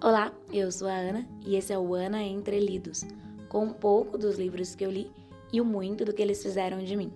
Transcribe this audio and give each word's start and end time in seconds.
Olá, 0.00 0.32
eu 0.52 0.70
sou 0.70 0.86
a 0.86 0.92
Ana 0.92 1.26
e 1.44 1.56
esse 1.56 1.72
é 1.72 1.78
o 1.78 1.92
Ana 1.92 2.22
Entre 2.22 2.60
Lidos, 2.60 3.04
com 3.48 3.64
um 3.64 3.72
pouco 3.72 4.16
dos 4.16 4.38
livros 4.38 4.76
que 4.76 4.86
eu 4.86 4.92
li 4.92 5.10
e 5.52 5.60
o 5.60 5.64
muito 5.64 6.04
do 6.04 6.12
que 6.12 6.22
eles 6.22 6.40
fizeram 6.40 6.78
de 6.78 6.94
mim. 6.94 7.12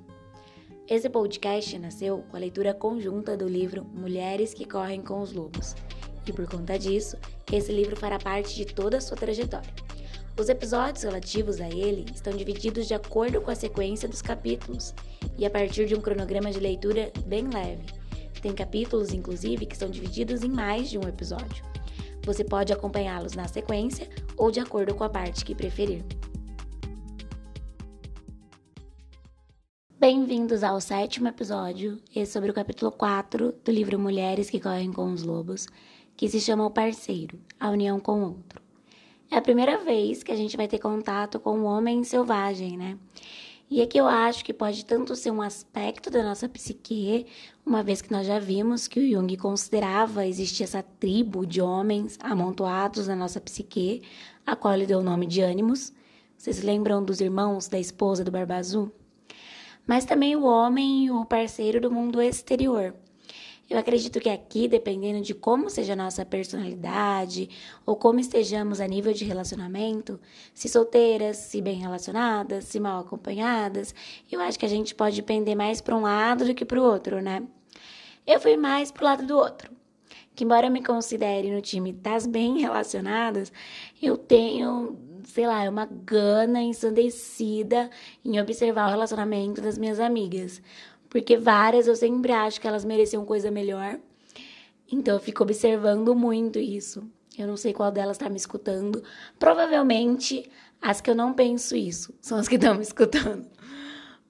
Esse 0.89 1.09
podcast 1.09 1.79
nasceu 1.79 2.25
com 2.29 2.37
a 2.37 2.41
leitura 2.41 2.75
conjunta 2.75 3.37
do 3.37 3.47
livro 3.47 3.85
Mulheres 3.85 4.53
que 4.53 4.65
Correm 4.65 5.01
com 5.01 5.21
os 5.21 5.33
Lobos, 5.33 5.77
e 6.27 6.33
por 6.33 6.45
conta 6.49 6.77
disso, 6.77 7.17
esse 7.53 7.71
livro 7.71 7.95
fará 7.95 8.19
parte 8.19 8.57
de 8.57 8.65
toda 8.65 8.97
a 8.97 9.01
sua 9.01 9.17
trajetória. 9.17 9.73
Os 10.37 10.49
episódios 10.49 11.05
relativos 11.05 11.61
a 11.61 11.69
ele 11.69 12.07
estão 12.13 12.37
divididos 12.37 12.89
de 12.89 12.95
acordo 12.95 13.41
com 13.41 13.53
a 13.53 13.55
sequência 13.55 14.09
dos 14.09 14.21
capítulos 14.21 14.93
e 15.39 15.47
a 15.47 15.51
partir 15.51 15.87
de 15.87 15.95
um 15.95 16.01
cronograma 16.01 16.51
de 16.51 16.59
leitura 16.59 17.13
bem 17.27 17.49
leve. 17.49 17.87
Tem 18.43 18.53
capítulos, 18.53 19.13
inclusive, 19.13 19.67
que 19.67 19.77
são 19.77 19.89
divididos 19.89 20.43
em 20.43 20.49
mais 20.49 20.91
de 20.91 20.99
um 20.99 21.07
episódio. 21.07 21.72
Você 22.25 22.45
pode 22.45 22.73
acompanhá-los 22.73 23.33
na 23.33 23.49
sequência 23.49 24.09
ou 24.37 24.53
de 24.53 24.61
acordo 24.61 24.95
com 24.95 25.03
a 25.03 25.09
parte 25.09 25.45
que 25.45 25.57
preferir. 25.57 26.05
Bem-vindos 29.99 30.63
ao 30.63 30.81
sétimo 30.81 31.27
episódio, 31.27 32.01
esse 32.15 32.33
sobre 32.33 32.51
o 32.51 32.55
capítulo 32.55 32.93
4 32.93 33.53
do 33.65 33.73
livro 33.73 33.99
Mulheres 33.99 34.49
que 34.49 34.61
Correm 34.61 34.93
com 34.93 35.13
os 35.13 35.25
Lobos, 35.25 35.67
que 36.17 36.29
se 36.29 36.41
chama 36.41 36.65
O 36.65 36.71
Parceiro, 36.71 37.41
a 37.59 37.71
União 37.71 37.99
com 37.99 38.21
o 38.21 38.27
Outro. 38.27 38.63
É 39.29 39.37
a 39.37 39.43
primeira 39.43 39.79
vez 39.79 40.23
que 40.23 40.31
a 40.31 40.37
gente 40.37 40.57
vai 40.57 40.69
ter 40.69 40.79
contato 40.79 41.41
com 41.41 41.59
o 41.59 41.65
homem 41.65 42.05
selvagem, 42.05 42.77
né? 42.77 42.99
E 43.75 43.81
aqui 43.81 43.97
eu 43.97 44.07
acho 44.07 44.45
que 44.45 44.53
pode 44.53 44.85
tanto 44.85 45.17
ser 45.17 45.31
um 45.31 45.41
aspecto 45.41 46.11
da 46.11 46.23
nossa 46.23 46.47
psique, 46.47 47.25
uma 47.65 47.83
vez 47.83 48.03
que 48.03 48.13
nós 48.13 48.27
já 48.27 48.39
vimos 48.39 48.87
que 48.87 49.01
o 49.01 49.11
Jung 49.11 49.35
considerava 49.39 50.27
existir 50.27 50.65
essa 50.65 50.83
tribo 50.83 51.47
de 51.47 51.63
homens 51.63 52.19
amontoados 52.21 53.09
na 53.09 53.17
nossa 53.17 53.41
psique, 53.41 54.03
a 54.45 54.55
qual 54.55 54.75
ele 54.75 54.85
deu 54.85 54.99
o 54.99 55.03
nome 55.03 55.27
de 55.27 55.41
ânimos. 55.41 55.91
Vocês 56.37 56.63
lembram 56.63 57.03
dos 57.03 57.23
irmãos 57.23 57.67
da 57.67 57.79
esposa 57.79 58.23
do 58.23 58.31
Barba 58.31 58.57
Azul? 58.57 58.93
Mas 59.87 60.05
também 60.05 60.37
o 60.37 60.45
homem 60.45 61.07
e 61.07 61.11
o 61.11 61.25
parceiro 61.25 61.81
do 61.81 61.91
mundo 61.91 62.21
exterior, 62.21 62.95
eu 63.73 63.79
acredito 63.79 64.21
que 64.21 64.29
aqui, 64.29 64.69
dependendo 64.69 65.23
de 65.23 65.33
como 65.33 65.71
seja 65.71 65.95
a 65.95 65.97
nossa 65.97 66.27
personalidade 66.27 67.49
ou 67.87 67.97
como 67.97 68.21
estejamos 68.21 68.83
a 68.83 68.87
nível 68.87 69.15
de 69.15 69.25
relacionamento, 69.25 70.21
se 70.53 70.69
solteiras, 70.69 71.39
se 71.39 71.63
bem 71.63 71.79
relacionadas, 71.79 72.65
se 72.65 72.79
mal 72.79 73.01
acompanhadas, 73.01 73.95
eu 74.31 74.43
acho 74.43 74.59
que 74.59 74.67
a 74.67 74.69
gente 74.69 74.95
pode 74.95 75.23
pender 75.23 75.57
mais 75.57 75.81
para 75.81 75.97
um 75.97 76.03
lado 76.03 76.45
do 76.45 76.55
que 76.55 76.67
para 76.67 76.79
o 76.79 76.85
outro, 76.85 77.23
né? 77.23 77.43
Eu 78.27 78.39
fui 78.39 78.59
mais 78.59 78.91
pro 78.93 79.07
lado 79.07 79.27
do 79.27 79.39
outro. 79.39 79.71
Que 80.35 80.45
embora 80.45 80.67
eu 80.67 80.71
me 80.71 80.85
considere 80.85 81.51
no 81.51 81.63
time 81.63 81.95
das 81.95 82.27
bem 82.27 82.59
relacionadas, 82.61 83.51
eu 84.03 84.19
tenho, 84.19 84.99
sei 85.25 85.47
lá, 85.47 85.63
uma 85.69 85.87
gana 85.87 86.61
ensandecida 86.61 87.89
em 88.23 88.39
observar 88.39 88.89
o 88.89 88.91
relacionamento 88.91 89.63
das 89.63 89.79
minhas 89.79 89.99
amigas 89.99 90.61
porque 91.13 91.37
várias 91.37 91.87
eu 91.87 91.95
sempre 91.95 92.33
acho 92.33 92.59
que 92.59 92.67
elas 92.67 92.87
mereciam 92.87 93.23
coisa 93.27 93.51
melhor. 93.51 94.01
Então 94.91 95.13
eu 95.13 95.21
fico 95.21 95.43
observando 95.43 96.15
muito 96.15 96.59
isso. 96.59 97.07
Eu 97.39 97.47
não 97.47 97.55
sei 97.55 97.75
qual 97.75 97.93
delas 97.93 98.17
está 98.17 98.31
me 98.31 98.39
escutando. 98.39 99.05
Provavelmente 99.39 100.51
as 100.81 101.03
que 101.03 101.11
eu 101.11 101.15
não 101.15 101.35
penso 101.35 101.77
isso 101.77 102.15
são 102.19 102.39
as 102.39 102.49
que 102.49 102.55
estão 102.55 102.75
me 102.75 102.83
escutando. 102.83 103.47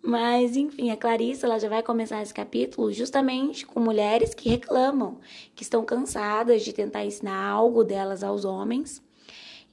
Mas, 0.03 0.56
enfim, 0.56 0.91
a 0.91 0.97
Clarissa 0.97 1.47
ela 1.47 1.60
já 1.60 1.69
vai 1.69 1.84
começar 1.84 2.20
esse 2.20 2.34
capítulo 2.34 2.92
justamente 2.92 3.64
com 3.64 3.78
mulheres 3.78 4.34
que 4.34 4.48
reclamam, 4.48 5.20
que 5.55 5.62
estão 5.62 5.84
cansadas 5.84 6.64
de 6.64 6.72
tentar 6.72 7.05
ensinar 7.05 7.47
algo 7.47 7.84
delas 7.84 8.25
aos 8.25 8.44
homens. 8.44 9.00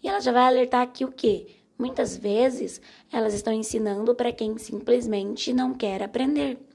E 0.04 0.08
ela 0.08 0.20
já 0.20 0.32
vai 0.32 0.44
alertar 0.44 0.84
aqui 0.84 1.04
o 1.04 1.12
quê? 1.12 1.56
Muitas 1.76 2.16
vezes 2.16 2.80
elas 3.12 3.34
estão 3.34 3.52
ensinando 3.52 4.14
para 4.14 4.32
quem 4.32 4.60
simplesmente 4.60 5.52
não 5.52 5.74
quer 5.74 6.04
aprender. 6.04 6.69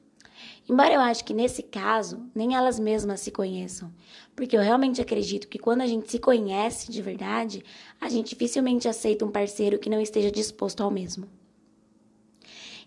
Embora 0.68 0.94
eu 0.94 1.00
acho 1.00 1.24
que 1.24 1.34
nesse 1.34 1.62
caso 1.62 2.26
nem 2.34 2.54
elas 2.54 2.78
mesmas 2.78 3.20
se 3.20 3.30
conheçam, 3.30 3.92
porque 4.34 4.56
eu 4.56 4.62
realmente 4.62 5.00
acredito 5.00 5.46
que 5.46 5.58
quando 5.58 5.82
a 5.82 5.86
gente 5.86 6.10
se 6.10 6.18
conhece 6.18 6.90
de 6.90 7.02
verdade, 7.02 7.62
a 8.00 8.08
gente 8.08 8.30
dificilmente 8.30 8.88
aceita 8.88 9.26
um 9.26 9.30
parceiro 9.30 9.78
que 9.78 9.90
não 9.90 10.00
esteja 10.00 10.30
disposto 10.30 10.82
ao 10.82 10.90
mesmo. 10.90 11.28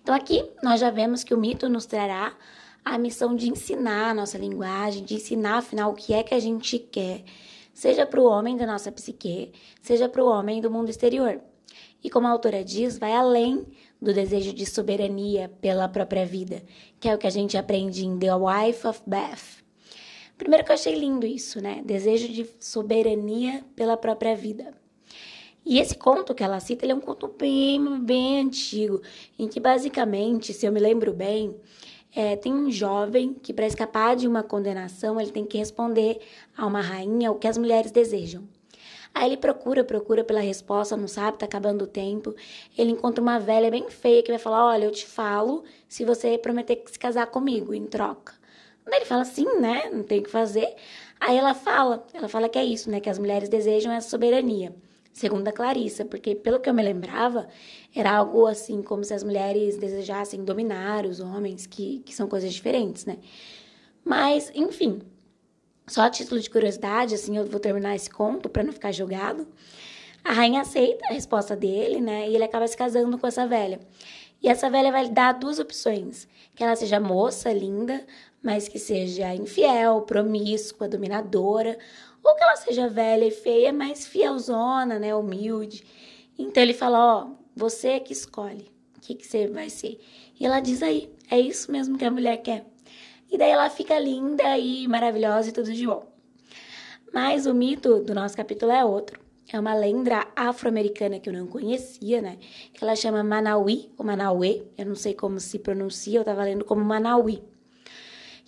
Então 0.01 0.15
aqui 0.15 0.43
nós 0.63 0.79
já 0.79 0.89
vemos 0.89 1.23
que 1.23 1.33
o 1.33 1.37
mito 1.37 1.69
nos 1.69 1.85
trará 1.85 2.35
a 2.83 2.97
missão 2.97 3.35
de 3.35 3.49
ensinar 3.49 4.09
a 4.09 4.13
nossa 4.13 4.37
linguagem, 4.37 5.03
de 5.03 5.15
ensinar 5.15 5.57
afinal 5.57 5.91
o 5.91 5.95
que 5.95 6.13
é 6.13 6.23
que 6.23 6.33
a 6.33 6.39
gente 6.39 6.79
quer, 6.79 7.25
seja 7.73 8.07
para 8.07 8.19
o 8.19 8.25
homem 8.25 8.57
da 8.57 8.65
nossa 8.65 8.91
psique, 8.91 9.51
seja 9.81 10.09
para 10.09 10.23
o 10.23 10.27
homem 10.27 10.61
do 10.61 10.71
mundo 10.71 10.89
exterior. 10.89 11.39
E 12.03 12.09
como 12.09 12.25
a 12.25 12.31
autora 12.31 12.63
diz, 12.63 12.97
vai 12.97 13.11
além 13.13 13.67
do 14.01 14.13
desejo 14.13 14.53
de 14.53 14.65
soberania 14.65 15.49
pela 15.61 15.87
própria 15.87 16.25
vida, 16.25 16.63
que 16.99 17.09
é 17.09 17.15
o 17.15 17.17
que 17.17 17.27
a 17.27 17.31
gente 17.31 17.57
aprende 17.57 18.05
em 18.05 18.17
The 18.17 18.35
Wife 18.35 18.87
of 18.87 19.01
Beth. 19.05 19.63
Primeiro 20.37 20.63
que 20.63 20.71
eu 20.71 20.75
achei 20.75 20.93
lindo 20.93 21.25
isso, 21.25 21.59
né? 21.59 21.81
Desejo 21.83 22.27
de 22.27 22.47
soberania 22.59 23.63
pela 23.75 23.97
própria 23.97 24.35
vida. 24.35 24.71
E 25.65 25.79
esse 25.79 25.95
conto 25.95 26.33
que 26.33 26.43
ela 26.43 26.59
cita, 26.59 26.85
ele 26.85 26.93
é 26.93 26.95
um 26.95 27.01
conto 27.01 27.27
bem, 27.27 27.99
bem 27.99 28.39
antigo, 28.39 29.01
em 29.37 29.47
que 29.47 29.59
basicamente, 29.59 30.53
se 30.53 30.65
eu 30.65 30.71
me 30.71 30.79
lembro 30.79 31.11
bem, 31.11 31.55
é, 32.15 32.35
tem 32.35 32.53
um 32.53 32.71
jovem 32.71 33.33
que 33.33 33.51
para 33.51 33.67
escapar 33.67 34.15
de 34.15 34.27
uma 34.27 34.43
condenação, 34.43 35.19
ele 35.19 35.31
tem 35.31 35.45
que 35.45 35.57
responder 35.57 36.19
a 36.55 36.65
uma 36.65 36.81
rainha 36.81 37.31
o 37.31 37.35
que 37.35 37.47
as 37.47 37.57
mulheres 37.57 37.91
desejam. 37.91 38.47
Aí 39.17 39.29
ele 39.29 39.37
procura, 39.37 39.83
procura 39.83 40.23
pela 40.23 40.39
resposta, 40.39 40.95
não 40.95 41.07
sabe, 41.07 41.39
tá 41.39 41.45
acabando 41.47 41.85
o 41.85 41.87
tempo. 41.87 42.35
Ele 42.77 42.91
encontra 42.91 43.19
uma 43.19 43.39
velha 43.39 43.71
bem 43.71 43.89
feia 43.89 44.21
que 44.21 44.29
vai 44.29 44.37
falar: 44.37 44.63
Olha, 44.67 44.85
eu 44.85 44.91
te 44.91 45.07
falo 45.07 45.63
se 45.89 46.05
você 46.05 46.37
prometer 46.37 46.83
se 46.85 46.99
casar 46.99 47.25
comigo 47.25 47.73
em 47.73 47.87
troca. 47.87 48.33
Daí 48.85 48.99
ele 48.99 49.05
fala 49.05 49.23
assim, 49.23 49.59
né? 49.59 49.89
Não 49.91 50.03
tem 50.03 50.19
o 50.19 50.23
que 50.23 50.29
fazer. 50.29 50.71
Aí 51.19 51.35
ela 51.35 51.55
fala, 51.55 52.05
ela 52.13 52.29
fala 52.29 52.47
que 52.47 52.59
é 52.59 52.63
isso, 52.63 52.91
né? 52.91 52.99
Que 52.99 53.09
as 53.09 53.17
mulheres 53.17 53.49
desejam 53.49 53.91
essa 53.91 54.07
soberania. 54.07 54.73
Segundo 55.11 55.47
a 55.47 55.51
Clarissa, 55.51 56.05
porque 56.05 56.35
pelo 56.35 56.59
que 56.59 56.69
eu 56.69 56.73
me 56.75 56.83
lembrava, 56.83 57.47
era 57.95 58.11
algo 58.15 58.45
assim, 58.45 58.83
como 58.83 59.03
se 59.03 59.15
as 59.15 59.23
mulheres 59.23 59.77
desejassem 59.77 60.45
dominar 60.45 61.07
os 61.07 61.19
homens, 61.19 61.65
que, 61.65 62.03
que 62.05 62.13
são 62.13 62.27
coisas 62.27 62.53
diferentes, 62.53 63.03
né? 63.03 63.17
Mas, 64.05 64.51
enfim, 64.53 65.01
só 65.87 66.01
a 66.01 66.09
título 66.09 66.39
de 66.39 66.49
curiosidade, 66.49 67.15
assim, 67.15 67.37
eu 67.37 67.45
vou 67.45 67.59
terminar 67.59 67.95
esse 67.95 68.09
conto 68.09 68.49
para 68.49 68.63
não 68.63 68.73
ficar 68.73 68.91
jogado. 68.91 69.47
A 70.23 70.33
rainha 70.33 70.61
aceita 70.61 71.05
a 71.07 71.13
resposta 71.13 71.55
dele, 71.55 72.01
né? 72.01 72.27
E 72.29 72.35
ele 72.35 72.43
acaba 72.43 72.67
se 72.67 72.75
casando 72.75 73.17
com 73.17 73.25
essa 73.25 73.47
velha. 73.47 73.79
E 74.41 74.49
essa 74.49 74.69
velha 74.69 74.91
vai 74.91 75.05
lhe 75.05 75.11
dar 75.11 75.31
duas 75.33 75.59
opções: 75.59 76.27
que 76.53 76.63
ela 76.63 76.75
seja 76.75 76.99
moça, 76.99 77.51
linda, 77.53 78.05
mas 78.43 78.67
que 78.67 78.77
seja 78.77 79.33
infiel, 79.33 80.01
promíscua, 80.01 80.89
dominadora, 80.89 81.77
ou 82.23 82.35
que 82.35 82.43
ela 82.43 82.57
seja 82.57 82.89
velha 82.89 83.25
e 83.25 83.31
feia, 83.31 83.71
mas 83.71 84.05
fielzona, 84.05 84.99
né? 84.99 85.15
Humilde. 85.15 85.85
Então 86.37 86.61
ele 86.61 86.73
fala: 86.73 86.99
Ó, 86.99 87.29
você 87.55 87.89
é 87.89 87.99
que 87.99 88.11
escolhe 88.11 88.69
o 88.97 88.99
que, 88.99 89.15
que 89.15 89.25
você 89.25 89.47
vai 89.47 89.69
ser. 89.69 89.99
E 90.39 90.45
ela 90.45 90.59
diz 90.59 90.83
aí: 90.83 91.09
é 91.31 91.39
isso 91.39 91.71
mesmo 91.71 91.97
que 91.97 92.05
a 92.05 92.11
mulher 92.11 92.37
quer. 92.37 92.65
E 93.29 93.37
daí 93.37 93.51
ela 93.51 93.69
fica 93.69 93.99
linda 93.99 94.57
e 94.57 94.87
maravilhosa 94.87 95.49
e 95.49 95.51
tudo 95.51 95.73
de 95.73 95.85
bom. 95.85 96.05
Mas 97.13 97.45
o 97.45 97.53
mito 97.53 97.99
do 98.01 98.13
nosso 98.13 98.35
capítulo 98.35 98.71
é 98.71 98.83
outro. 98.83 99.19
É 99.51 99.59
uma 99.59 99.73
lenda 99.73 100.27
afro-americana 100.35 101.19
que 101.19 101.29
eu 101.29 101.33
não 101.33 101.47
conhecia, 101.47 102.21
né? 102.21 102.37
Que 102.73 102.83
ela 102.83 102.95
chama 102.95 103.23
Manauí, 103.23 103.89
ou 103.97 104.05
Manauê. 104.05 104.63
Eu 104.77 104.85
não 104.85 104.95
sei 104.95 105.13
como 105.13 105.39
se 105.39 105.59
pronuncia, 105.59 106.19
eu 106.19 106.23
tava 106.23 106.43
lendo 106.43 106.65
como 106.65 106.83
Manauí. 106.83 107.41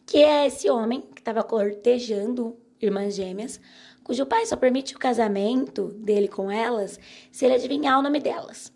Que 0.06 0.18
é 0.18 0.48
esse 0.48 0.70
homem 0.70 1.02
que 1.02 1.22
estava 1.22 1.42
cortejando 1.42 2.58
irmãs 2.82 3.16
gêmeas, 3.16 3.60
cujo 4.04 4.26
pai 4.26 4.46
só 4.46 4.56
permite 4.56 4.96
o 4.96 5.00
casamento 5.00 5.88
dele 5.88 6.28
com 6.28 6.50
elas 6.50 7.00
se 7.32 7.46
ele 7.46 7.56
adivinhar 7.56 8.00
o 8.00 8.02
nome 8.02 8.20
delas. 8.20 8.72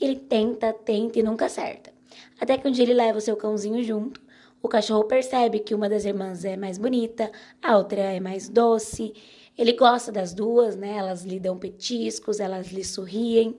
E 0.00 0.04
ele 0.04 0.16
tenta, 0.16 0.72
tenta 0.72 1.18
e 1.18 1.22
nunca 1.22 1.46
acerta. 1.46 1.92
Até 2.40 2.56
que 2.56 2.66
um 2.66 2.70
dia 2.70 2.84
ele 2.84 2.94
leva 2.94 3.18
o 3.18 3.20
seu 3.20 3.36
cãozinho 3.36 3.82
junto 3.82 4.20
o 4.60 4.68
cachorro 4.68 5.04
percebe 5.04 5.60
que 5.60 5.74
uma 5.74 5.88
das 5.88 6.04
irmãs 6.04 6.44
é 6.44 6.56
mais 6.56 6.78
bonita, 6.78 7.30
a 7.62 7.76
outra 7.76 8.00
é 8.00 8.20
mais 8.20 8.48
doce. 8.48 9.14
Ele 9.56 9.72
gosta 9.72 10.10
das 10.10 10.34
duas, 10.34 10.76
né? 10.76 10.96
Elas 10.96 11.24
lhe 11.24 11.38
dão 11.38 11.56
petiscos, 11.56 12.40
elas 12.40 12.68
lhe 12.68 12.84
sorriem. 12.84 13.58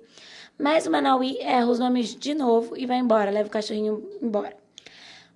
Mas 0.58 0.86
o 0.86 0.92
Manauí 0.92 1.38
erra 1.40 1.68
os 1.68 1.80
nomes 1.80 2.14
de 2.14 2.34
novo 2.34 2.76
e 2.76 2.86
vai 2.86 2.98
embora, 2.98 3.32
leva 3.32 3.48
o 3.48 3.52
cachorrinho 3.52 4.10
embora. 4.22 4.58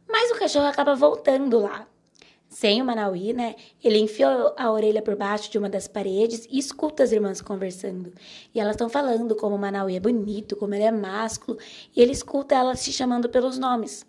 Mas 0.08 0.32
o 0.32 0.36
cachorro 0.36 0.68
acaba 0.68 0.96
voltando 0.96 1.60
lá. 1.60 1.88
Sem 2.50 2.82
o 2.82 2.86
Manauí, 2.86 3.34
né? 3.34 3.56
Ele 3.84 3.98
enfiou 3.98 4.54
a 4.58 4.70
orelha 4.70 5.02
por 5.02 5.16
baixo 5.16 5.50
de 5.50 5.58
uma 5.58 5.70
das 5.70 5.88
paredes 5.88 6.46
e 6.52 6.60
escuta 6.60 7.04
as 7.04 7.12
irmãs 7.12 7.42
conversando. 7.42 8.14
E 8.54 8.60
elas 8.60 8.76
estão 8.76 8.90
falando 8.90 9.36
como 9.36 9.56
o 9.56 9.60
Manauí 9.60 9.96
é 9.96 10.00
bonito, 10.00 10.56
como 10.56 10.76
ele 10.76 10.84
é 10.84 10.92
másculo, 10.92 11.58
e 11.96 12.02
ele 12.02 12.12
escuta 12.12 12.54
elas 12.54 12.80
se 12.80 12.92
chamando 12.92 13.28
pelos 13.28 13.58
nomes. 13.58 14.06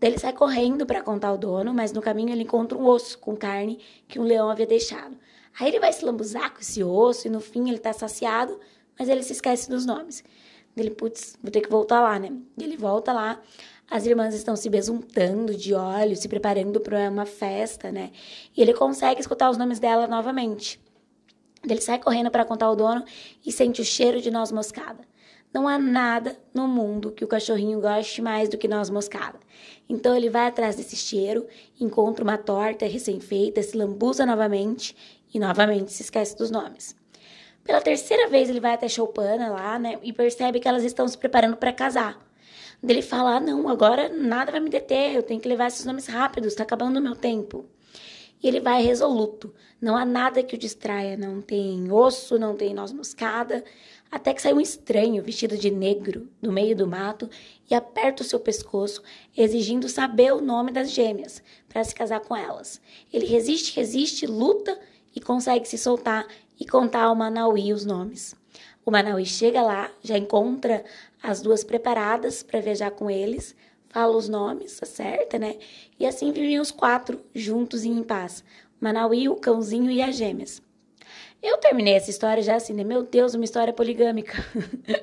Daí 0.00 0.10
ele 0.10 0.18
sai 0.18 0.32
correndo 0.32 0.86
para 0.86 1.02
contar 1.02 1.28
ao 1.28 1.38
dono, 1.38 1.74
mas 1.74 1.92
no 1.92 2.00
caminho 2.00 2.30
ele 2.30 2.44
encontra 2.44 2.78
um 2.78 2.86
osso 2.86 3.18
com 3.18 3.36
carne 3.36 3.80
que 4.06 4.18
um 4.18 4.22
leão 4.22 4.48
havia 4.48 4.66
deixado. 4.66 5.16
Aí 5.58 5.68
ele 5.68 5.80
vai 5.80 5.92
se 5.92 6.04
lambuzar 6.04 6.52
com 6.52 6.60
esse 6.60 6.82
osso 6.84 7.26
e 7.26 7.30
no 7.30 7.40
fim 7.40 7.68
ele 7.68 7.78
tá 7.78 7.92
saciado, 7.92 8.58
mas 8.98 9.08
ele 9.08 9.22
se 9.22 9.32
esquece 9.32 9.68
dos 9.68 9.84
nomes. 9.84 10.22
Ele, 10.76 10.90
putz, 10.90 11.36
vou 11.42 11.50
ter 11.50 11.60
que 11.60 11.70
voltar 11.70 12.00
lá, 12.00 12.18
né? 12.18 12.32
Ele 12.56 12.76
volta 12.76 13.12
lá, 13.12 13.40
as 13.90 14.06
irmãs 14.06 14.34
estão 14.34 14.54
se 14.54 14.68
besuntando 14.68 15.54
de 15.56 15.74
óleo, 15.74 16.14
se 16.14 16.28
preparando 16.28 16.78
para 16.78 17.10
uma 17.10 17.26
festa, 17.26 17.90
né? 17.90 18.12
E 18.56 18.62
ele 18.62 18.74
consegue 18.74 19.20
escutar 19.20 19.50
os 19.50 19.56
nomes 19.56 19.80
dela 19.80 20.06
novamente. 20.06 20.80
Ele 21.68 21.80
sai 21.80 21.98
correndo 21.98 22.30
para 22.30 22.44
contar 22.44 22.66
ao 22.66 22.76
dono 22.76 23.04
e 23.44 23.50
sente 23.50 23.80
o 23.80 23.84
cheiro 23.84 24.20
de 24.20 24.30
noz 24.30 24.52
moscada. 24.52 25.02
Não 25.52 25.66
há 25.66 25.78
nada 25.78 26.36
no 26.52 26.68
mundo 26.68 27.10
que 27.10 27.24
o 27.24 27.28
cachorrinho 27.28 27.80
goste 27.80 28.20
mais 28.20 28.48
do 28.48 28.58
que 28.58 28.68
noz 28.68 28.90
moscada. 28.90 29.38
Então 29.88 30.14
ele 30.14 30.28
vai 30.28 30.46
atrás 30.46 30.76
desse 30.76 30.94
cheiro, 30.94 31.46
encontra 31.80 32.22
uma 32.22 32.36
torta 32.36 32.86
recém-feita, 32.86 33.62
se 33.62 33.76
lambuza 33.76 34.26
novamente 34.26 34.94
e 35.32 35.38
novamente 35.38 35.92
se 35.92 36.02
esquece 36.02 36.36
dos 36.36 36.50
nomes. 36.50 36.94
Pela 37.64 37.80
terceira 37.80 38.28
vez 38.28 38.48
ele 38.48 38.60
vai 38.60 38.74
até 38.74 38.88
Choupana 38.88 39.50
lá, 39.50 39.78
né, 39.78 39.98
e 40.02 40.12
percebe 40.12 40.60
que 40.60 40.68
elas 40.68 40.84
estão 40.84 41.06
se 41.08 41.16
preparando 41.16 41.56
para 41.56 41.72
casar. 41.72 42.18
Dele 42.82 43.02
fala: 43.02 43.36
ah, 43.36 43.40
não, 43.40 43.68
agora 43.68 44.08
nada 44.08 44.52
vai 44.52 44.60
me 44.60 44.70
deter, 44.70 45.14
eu 45.14 45.22
tenho 45.22 45.40
que 45.40 45.48
levar 45.48 45.66
esses 45.66 45.84
nomes 45.84 46.06
rápidos, 46.06 46.52
está 46.52 46.62
acabando 46.62 46.98
o 46.98 47.02
meu 47.02 47.16
tempo. 47.16 47.66
E 48.42 48.46
ele 48.46 48.60
vai 48.60 48.82
resoluto. 48.82 49.52
Não 49.80 49.96
há 49.96 50.04
nada 50.04 50.42
que 50.42 50.54
o 50.54 50.58
distraia, 50.58 51.16
não 51.16 51.40
tem 51.40 51.90
osso, 51.90 52.38
não 52.38 52.56
tem 52.56 52.72
noz 52.72 52.92
moscada. 52.92 53.64
Até 54.10 54.32
que 54.32 54.40
sai 54.40 54.54
um 54.54 54.60
estranho 54.60 55.22
vestido 55.22 55.56
de 55.56 55.70
negro 55.70 56.28
no 56.40 56.50
meio 56.50 56.74
do 56.74 56.86
mato 56.86 57.28
e 57.70 57.74
aperta 57.74 58.22
o 58.22 58.26
seu 58.26 58.40
pescoço, 58.40 59.02
exigindo 59.36 59.88
saber 59.88 60.32
o 60.32 60.40
nome 60.40 60.72
das 60.72 60.90
gêmeas 60.90 61.42
para 61.68 61.84
se 61.84 61.94
casar 61.94 62.20
com 62.20 62.34
elas. 62.34 62.80
Ele 63.12 63.26
resiste, 63.26 63.76
resiste, 63.76 64.26
luta 64.26 64.78
e 65.14 65.20
consegue 65.20 65.68
se 65.68 65.76
soltar 65.76 66.26
e 66.58 66.64
contar 66.64 67.04
ao 67.04 67.14
Manauí 67.14 67.72
os 67.72 67.84
nomes. 67.84 68.34
O 68.84 68.90
Manauí 68.90 69.26
chega 69.26 69.60
lá, 69.60 69.90
já 70.02 70.16
encontra 70.16 70.82
as 71.22 71.42
duas 71.42 71.62
preparadas 71.62 72.42
para 72.42 72.60
viajar 72.60 72.90
com 72.90 73.10
eles, 73.10 73.54
fala 73.90 74.16
os 74.16 74.28
nomes, 74.28 74.82
acerta, 74.82 75.38
né? 75.38 75.58
E 76.00 76.06
assim 76.06 76.32
vivem 76.32 76.58
os 76.58 76.70
quatro 76.70 77.20
juntos 77.34 77.84
e 77.84 77.88
em 77.90 78.02
paz: 78.02 78.42
Manauí, 78.80 79.28
o 79.28 79.36
cãozinho 79.36 79.90
e 79.90 80.00
as 80.00 80.16
gêmeas. 80.16 80.62
Eu 81.42 81.58
terminei 81.58 81.94
essa 81.94 82.10
história 82.10 82.42
já 82.42 82.56
assim, 82.56 82.72
né? 82.72 82.84
Meu 82.84 83.02
Deus, 83.02 83.34
uma 83.34 83.44
história 83.44 83.72
poligâmica. 83.72 84.34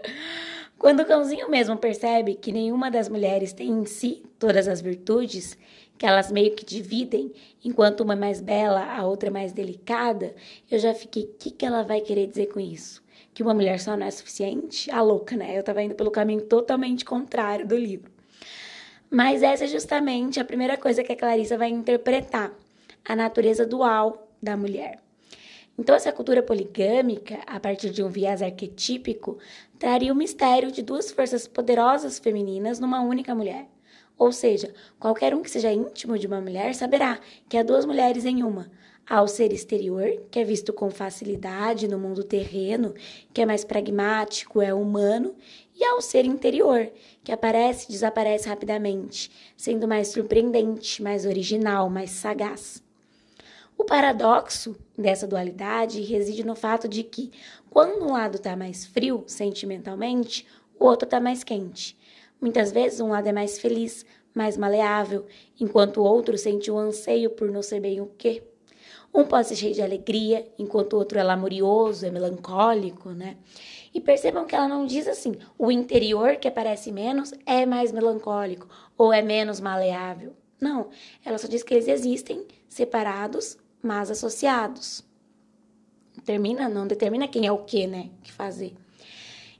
Quando 0.78 1.02
o 1.02 1.06
cãozinho 1.06 1.50
mesmo 1.50 1.78
percebe 1.78 2.36
que 2.36 2.52
nenhuma 2.52 2.92
das 2.92 3.08
mulheres 3.08 3.54
tem 3.54 3.70
em 3.70 3.86
si 3.86 4.24
todas 4.38 4.68
as 4.68 4.82
virtudes, 4.82 5.58
que 5.98 6.06
elas 6.06 6.32
meio 6.32 6.54
que 6.54 6.66
dividem, 6.66 7.32
enquanto 7.64 8.02
uma 8.02 8.14
é 8.14 8.18
mais 8.18 8.42
bela, 8.42 8.84
a 8.84 9.06
outra 9.06 9.30
é 9.30 9.32
mais 9.32 9.54
delicada, 9.54 10.36
eu 10.70 10.78
já 10.78 10.94
fiquei, 10.94 11.24
o 11.24 11.34
que, 11.40 11.52
que 11.52 11.66
ela 11.66 11.84
vai 11.84 12.02
querer 12.02 12.28
dizer 12.28 12.48
com 12.48 12.60
isso? 12.60 13.06
que 13.36 13.44
uma 13.44 13.54
mulher 13.54 13.80
só 13.82 13.98
não 13.98 14.08
é 14.08 14.12
suficiente? 14.12 14.90
A 14.90 15.02
louca, 15.02 15.36
né? 15.36 15.58
Eu 15.58 15.62
tava 15.62 15.84
indo 15.84 15.94
pelo 15.94 16.10
caminho 16.10 16.42
totalmente 16.44 17.04
contrário 17.04 17.68
do 17.68 17.76
livro. 17.76 18.10
Mas 19.12 19.44
essa 19.44 19.66
é 19.66 19.68
justamente 19.68 20.40
a 20.40 20.46
primeira 20.46 20.78
coisa 20.78 21.04
que 21.04 21.12
a 21.12 21.18
Clarissa 21.18 21.58
vai 21.58 21.70
interpretar, 21.70 22.54
a 23.04 23.16
natureza 23.16 23.66
dual 23.66 24.30
da 24.42 24.56
mulher. 24.56 25.05
Então, 25.78 25.94
essa 25.94 26.12
cultura 26.12 26.42
poligâmica, 26.42 27.40
a 27.46 27.60
partir 27.60 27.90
de 27.90 28.02
um 28.02 28.08
viés 28.08 28.42
arquetípico, 28.42 29.38
traria 29.78 30.14
o 30.14 30.16
mistério 30.16 30.72
de 30.72 30.82
duas 30.82 31.12
forças 31.12 31.48
poderosas 31.48 32.18
femininas 32.18 32.80
numa 32.80 33.02
única 33.02 33.36
mulher. 33.36 33.68
Ou 34.18 34.32
seja, 34.32 34.74
qualquer 34.98 35.36
um 35.36 35.42
que 35.42 35.52
seja 35.52 35.74
íntimo 35.74 36.18
de 36.18 36.28
uma 36.28 36.40
mulher 36.40 36.74
saberá 36.74 37.20
que 37.50 37.58
há 37.58 37.64
duas 37.64 37.86
mulheres 37.86 38.24
em 38.24 38.42
uma, 38.42 38.72
ao 39.08 39.28
ser 39.28 39.52
exterior, 39.52 40.24
que 40.32 40.40
é 40.40 40.46
visto 40.46 40.72
com 40.72 40.90
facilidade 40.90 41.90
no 41.90 42.00
mundo 42.00 42.24
terreno, 42.24 42.94
que 43.34 43.42
é 43.42 43.46
mais 43.46 43.66
pragmático, 43.66 44.62
é 44.62 44.74
humano, 44.74 45.36
e 45.76 45.84
ao 45.84 46.02
ser 46.02 46.24
interior, 46.24 46.90
que 47.22 47.34
aparece 47.34 47.88
e 47.88 47.92
desaparece 47.92 48.48
rapidamente, 48.48 49.30
sendo 49.58 49.88
mais 49.88 50.08
surpreendente, 50.08 51.04
mais 51.04 51.26
original, 51.26 51.90
mais 51.90 52.12
sagaz. 52.12 52.85
O 53.78 53.84
paradoxo 53.84 54.76
dessa 54.98 55.28
dualidade 55.28 56.02
reside 56.02 56.46
no 56.46 56.56
fato 56.56 56.88
de 56.88 57.04
que, 57.04 57.32
quando 57.70 58.06
um 58.06 58.14
lado 58.14 58.36
está 58.36 58.56
mais 58.56 58.86
frio 58.86 59.24
sentimentalmente, 59.28 60.48
o 60.80 60.86
outro 60.86 61.06
está 61.06 61.20
mais 61.20 61.44
quente. 61.44 61.98
Muitas 62.40 62.72
vezes 62.72 63.00
um 63.00 63.10
lado 63.10 63.28
é 63.28 63.34
mais 63.34 63.60
feliz, 63.60 64.06
mais 64.34 64.58
maleável, 64.58 65.26
enquanto 65.60 65.98
o 65.98 66.04
outro 66.04 66.38
sente 66.38 66.72
um 66.72 66.78
anseio 66.78 67.30
por 67.30 67.52
não 67.52 67.62
ser 67.62 67.80
bem 67.80 68.00
o 68.00 68.08
quê. 68.18 68.44
Um 69.14 69.24
pode 69.26 69.48
ser 69.48 69.56
cheio 69.56 69.74
de 69.74 69.82
alegria, 69.82 70.46
enquanto 70.60 70.94
o 70.94 70.98
outro 70.98 71.18
é 71.18 71.24
lamurioso, 71.24 72.06
é 72.06 72.12
melancólico, 72.12 73.12
né? 73.12 73.38
E 73.94 74.02
percebam 74.02 74.46
que 74.46 74.54
ela 74.54 74.68
não 74.68 74.86
diz 74.86 75.08
assim, 75.08 75.36
o 75.58 75.72
interior 75.72 76.36
que 76.36 76.48
aparece 76.50 76.92
menos 76.92 77.34
é 77.46 77.66
mais 77.66 77.94
melancólico 77.94 78.68
ou 78.98 79.14
é 79.14 79.22
menos 79.22 79.62
maleável. 79.62 80.34
Não, 80.60 80.90
ela 81.24 81.38
só 81.38 81.48
diz 81.48 81.64
que 81.64 81.74
eles 81.74 81.88
existem 81.88 82.46
separados, 82.68 83.58
mas 83.86 84.10
associados. 84.10 85.04
Termina, 86.26 86.68
não 86.68 86.88
determina 86.88 87.28
quem 87.28 87.46
é 87.46 87.52
o 87.52 87.60
que, 87.60 87.86
né? 87.86 88.10
Que 88.24 88.32
fazer. 88.32 88.74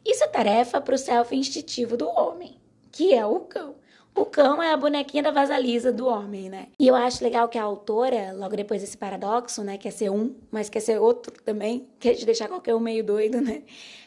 Isso 0.04 0.24
é 0.24 0.28
tarefa 0.28 0.82
para 0.82 0.96
o 0.96 0.98
self 0.98 1.36
instintivo 1.36 1.96
do 1.96 2.08
homem, 2.08 2.58
que 2.92 3.14
é 3.14 3.26
o 3.26 3.42
cão. 3.42 3.76
O 4.16 4.26
cão 4.26 4.64
é 4.64 4.72
a 4.72 4.78
bonequinha 4.78 5.22
da 5.22 5.30
vasalisa 5.30 5.92
do 5.92 6.08
homem, 6.08 6.50
né? 6.50 6.68
E 6.80 6.88
eu 6.88 6.96
acho 6.96 7.24
legal 7.24 7.50
que 7.50 7.58
a 7.58 7.64
autora, 7.64 8.32
logo 8.34 8.56
depois 8.56 8.82
desse 8.82 8.98
paradoxo, 8.98 9.62
né, 9.64 9.78
quer 9.78 9.92
ser 9.92 10.10
um, 10.10 10.34
mas 10.50 10.70
quer 10.70 10.80
ser 10.80 11.00
outro 11.00 11.34
também, 11.44 11.88
quer 12.00 12.16
te 12.16 12.26
deixar 12.26 12.48
qualquer 12.48 12.74
um 12.74 12.80
meio 12.80 13.04
doido, 13.04 13.42
né? 13.42 13.64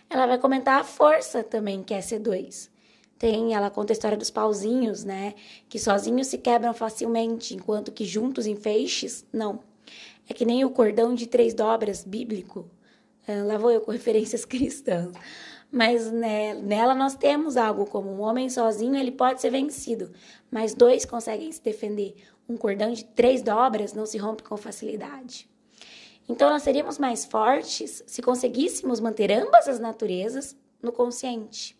Ela 0.08 0.26
vai 0.26 0.38
comentar 0.38 0.80
a 0.80 0.84
força 0.84 1.44
também, 1.44 1.82
quer 1.82 2.00
ser 2.00 2.18
dois. 2.18 2.70
Tem, 3.18 3.54
ela 3.54 3.68
conta 3.68 3.92
a 3.92 3.94
história 3.94 4.16
dos 4.16 4.30
pauzinhos, 4.30 5.04
né? 5.04 5.34
Que 5.68 5.78
sozinhos 5.78 6.28
se 6.28 6.38
quebram 6.38 6.72
facilmente, 6.72 7.54
enquanto 7.54 7.92
que 7.92 8.04
juntos 8.04 8.46
em 8.46 8.56
feixes, 8.56 9.26
não. 9.32 9.60
É 10.28 10.34
que 10.34 10.44
nem 10.44 10.64
o 10.64 10.70
cordão 10.70 11.14
de 11.14 11.26
três 11.26 11.54
dobras 11.54 12.04
bíblico. 12.04 12.68
Ah, 13.26 13.44
lá 13.44 13.58
vou 13.58 13.70
eu 13.70 13.80
com 13.80 13.90
referências 13.92 14.44
cristãs 14.44 15.12
mas 15.70 16.10
né, 16.10 16.54
nela 16.54 16.94
nós 16.94 17.14
temos 17.14 17.56
algo 17.56 17.84
como 17.86 18.10
um 18.10 18.20
homem 18.20 18.48
sozinho 18.48 18.96
ele 18.96 19.12
pode 19.12 19.40
ser 19.40 19.50
vencido, 19.50 20.10
mas 20.50 20.74
dois 20.74 21.04
conseguem 21.04 21.52
se 21.52 21.62
defender. 21.62 22.14
Um 22.48 22.56
cordão 22.56 22.92
de 22.92 23.04
três 23.04 23.42
dobras 23.42 23.92
não 23.92 24.06
se 24.06 24.16
rompe 24.16 24.42
com 24.42 24.56
facilidade. 24.56 25.48
Então 26.28 26.48
nós 26.48 26.62
seríamos 26.62 26.98
mais 26.98 27.24
fortes 27.24 28.02
se 28.06 28.22
conseguíssemos 28.22 29.00
manter 29.00 29.30
ambas 29.30 29.68
as 29.68 29.78
naturezas 29.78 30.56
no 30.82 30.92
consciente. 30.92 31.76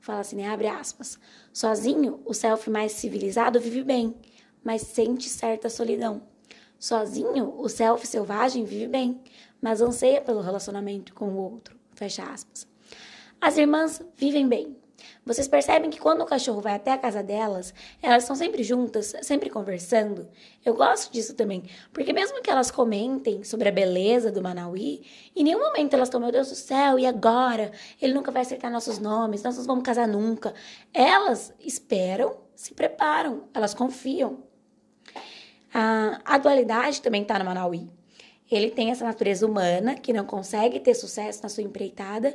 Fala 0.00 0.20
assim, 0.20 0.36
né? 0.36 0.48
Abre 0.48 0.66
aspas. 0.66 1.18
Sozinho, 1.52 2.20
o 2.24 2.34
self 2.34 2.68
mais 2.68 2.92
civilizado 2.92 3.60
vive 3.60 3.84
bem, 3.84 4.16
mas 4.64 4.82
sente 4.82 5.28
certa 5.28 5.68
solidão. 5.68 6.22
Sozinho, 6.82 7.54
o 7.58 7.68
self 7.68 8.04
selvagem 8.04 8.64
vive 8.64 8.88
bem, 8.88 9.20
mas 9.60 9.80
anseia 9.80 10.20
pelo 10.20 10.40
relacionamento 10.40 11.14
com 11.14 11.26
o 11.26 11.36
outro. 11.36 11.78
Fecha 11.94 12.24
aspas. 12.24 12.66
As 13.40 13.56
irmãs 13.56 14.02
vivem 14.16 14.48
bem. 14.48 14.76
Vocês 15.24 15.46
percebem 15.46 15.90
que 15.90 16.00
quando 16.00 16.22
o 16.22 16.26
cachorro 16.26 16.60
vai 16.60 16.74
até 16.74 16.90
a 16.90 16.98
casa 16.98 17.22
delas, 17.22 17.72
elas 18.02 18.24
estão 18.24 18.34
sempre 18.34 18.64
juntas, 18.64 19.14
sempre 19.22 19.48
conversando? 19.48 20.28
Eu 20.64 20.74
gosto 20.74 21.12
disso 21.12 21.34
também, 21.34 21.62
porque 21.92 22.12
mesmo 22.12 22.42
que 22.42 22.50
elas 22.50 22.72
comentem 22.72 23.44
sobre 23.44 23.68
a 23.68 23.72
beleza 23.72 24.32
do 24.32 24.42
Manauí, 24.42 25.06
em 25.36 25.44
nenhum 25.44 25.60
momento 25.60 25.94
elas 25.94 26.08
estão, 26.08 26.20
meu 26.20 26.32
Deus 26.32 26.48
do 26.48 26.56
céu, 26.56 26.98
e 26.98 27.06
agora? 27.06 27.70
Ele 28.00 28.12
nunca 28.12 28.32
vai 28.32 28.42
acertar 28.42 28.72
nossos 28.72 28.98
nomes, 28.98 29.44
nós 29.44 29.56
não 29.56 29.64
vamos 29.66 29.84
casar 29.84 30.08
nunca. 30.08 30.52
Elas 30.92 31.54
esperam, 31.60 32.38
se 32.56 32.74
preparam, 32.74 33.44
elas 33.54 33.72
confiam. 33.72 34.50
A, 35.72 36.20
a 36.24 36.38
dualidade 36.38 37.00
também 37.00 37.22
está 37.22 37.38
no 37.38 37.44
Manauí. 37.44 37.88
Ele 38.50 38.70
tem 38.70 38.90
essa 38.90 39.04
natureza 39.04 39.46
humana 39.46 39.94
que 39.94 40.12
não 40.12 40.26
consegue 40.26 40.78
ter 40.78 40.94
sucesso 40.94 41.42
na 41.42 41.48
sua 41.48 41.62
empreitada, 41.62 42.34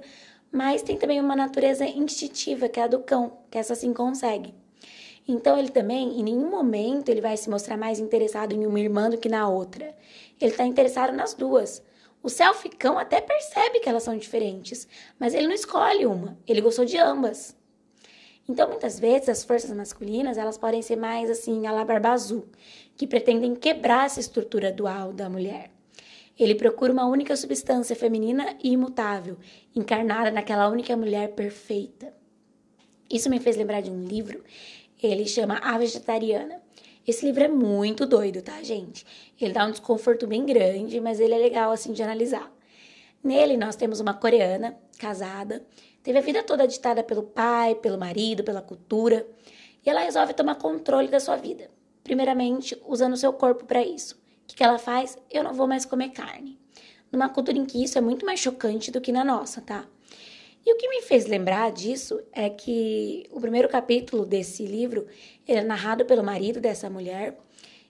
mas 0.51 0.82
tem 0.82 0.98
também 0.98 1.20
uma 1.20 1.36
natureza 1.36 1.86
instintiva, 1.86 2.67
que 2.70 2.79
é 2.79 2.84
a 2.84 2.88
do 2.88 3.00
cão, 3.00 3.38
que 3.51 3.58
essa 3.58 3.75
sim 3.75 3.94
consegue. 3.94 4.56
Então 5.27 5.60
ele 5.60 5.70
também, 5.70 6.20
em 6.20 6.24
nenhum 6.24 6.50
momento, 6.50 7.10
ele 7.10 7.20
vai 7.20 7.36
se 7.36 7.50
mostrar 7.50 7.77
mais 7.77 8.00
interessado 8.00 8.53
em 8.53 8.65
uma 8.65 8.79
irmã 8.79 9.10
do 9.10 9.17
que 9.17 9.27
na 9.27 9.48
outra. 9.50 9.94
Ele 10.39 10.51
está 10.51 10.65
interessado 10.65 11.13
nas 11.13 11.34
duas. 11.34 11.84
O 12.24 12.29
self-cão 12.29 12.98
até 12.98 13.20
percebe 13.20 13.79
que 13.79 13.89
elas 13.89 14.03
são 14.03 14.17
diferentes, 14.17 14.88
mas 15.20 15.34
ele 15.34 15.48
não 15.48 15.53
escolhe 15.53 16.06
uma, 16.06 16.38
ele 16.48 16.62
gostou 16.62 16.86
de 16.86 16.98
ambas. 16.98 17.57
Então, 18.50 18.70
muitas 18.70 18.98
vezes, 18.98 19.27
as 19.27 19.44
forças 19.44 19.72
masculinas, 19.72 20.38
elas 20.38 20.58
podem 20.58 20.82
ser 20.82 20.96
mais 20.96 21.30
assim, 21.30 21.68
a 21.68 21.72
la 21.72 21.84
barba 21.84 22.12
azul, 22.12 22.48
que 22.96 23.06
pretendem 23.06 23.56
quebrar 23.56 24.06
essa 24.06 24.22
estrutura 24.22 24.72
dual 24.72 25.12
da 25.12 25.30
mulher. 25.30 25.70
Ele 26.39 26.56
procura 26.56 26.94
uma 26.94 27.06
única 27.06 27.36
substância 27.36 27.96
feminina 27.96 28.56
e 28.63 28.72
imutável, 28.72 29.38
encarnada 29.75 30.32
naquela 30.32 30.70
única 30.70 30.96
mulher 30.96 31.34
perfeita. 31.34 32.13
Isso 33.10 33.30
me 33.30 33.39
fez 33.39 33.58
lembrar 33.58 33.82
de 33.82 33.89
um 33.89 34.06
livro, 34.06 34.44
ele 35.01 35.25
chama 35.27 35.58
A 35.58 35.77
Vegetariana. 35.77 36.62
Esse 37.06 37.25
livro 37.25 37.44
é 37.44 37.48
muito 37.48 38.06
doido, 38.06 38.42
tá, 38.42 38.62
gente? 38.63 39.06
Ele 39.39 39.54
dá 39.54 39.66
um 39.66 39.72
desconforto 39.72 40.27
bem 40.27 40.46
grande, 40.46 41.00
mas 41.00 41.20
ele 41.20 41.34
é 41.34 41.38
legal 41.38 41.72
assim 41.72 41.94
de 41.94 42.04
analisar. 42.04 42.51
Nele 43.28 43.58
nós 43.58 43.76
temos 43.76 44.00
uma 44.00 44.14
coreana 44.14 44.78
casada, 44.98 45.62
teve 46.02 46.18
a 46.18 46.22
vida 46.22 46.44
toda 46.44 46.66
ditada 46.66 47.04
pelo 47.04 47.24
pai, 47.24 47.76
pelo 47.76 48.00
marido, 48.00 48.42
pela 48.42 48.62
cultura, 48.62 49.28
e 49.86 49.90
ela 49.90 50.00
resolve 50.00 50.34
tomar 50.34 50.56
controle 50.56 51.10
da 51.10 51.20
sua 51.20 51.36
vida. 51.36 51.70
Primeiramente, 52.06 52.82
usando 52.88 53.18
seu 53.18 53.34
corpo 53.34 53.66
para 53.66 53.84
isso. 53.84 54.16
O 54.16 54.48
que, 54.48 54.56
que 54.56 54.64
ela 54.64 54.80
faz? 54.80 55.18
Eu 55.30 55.44
não 55.44 55.54
vou 55.54 55.68
mais 55.68 55.84
comer 55.84 56.12
carne. 56.12 56.58
Numa 57.12 57.28
cultura 57.28 57.58
em 57.58 57.66
que 57.66 57.84
isso 57.84 57.98
é 57.98 58.02
muito 58.02 58.26
mais 58.26 58.40
chocante 58.40 58.92
do 58.92 59.02
que 59.02 59.12
na 59.12 59.26
nossa, 59.26 59.60
tá? 59.60 59.86
E 60.66 60.74
o 60.74 60.78
que 60.78 60.88
me 60.88 61.02
fez 61.02 61.26
lembrar 61.26 61.70
disso 61.74 62.22
é 62.32 62.50
que 62.50 63.28
o 63.30 63.42
primeiro 63.42 63.68
capítulo 63.68 64.26
desse 64.26 64.66
livro 64.66 65.06
é 65.46 65.62
narrado 65.62 66.06
pelo 66.06 66.24
marido 66.24 66.62
dessa 66.62 66.90
mulher 66.90 67.38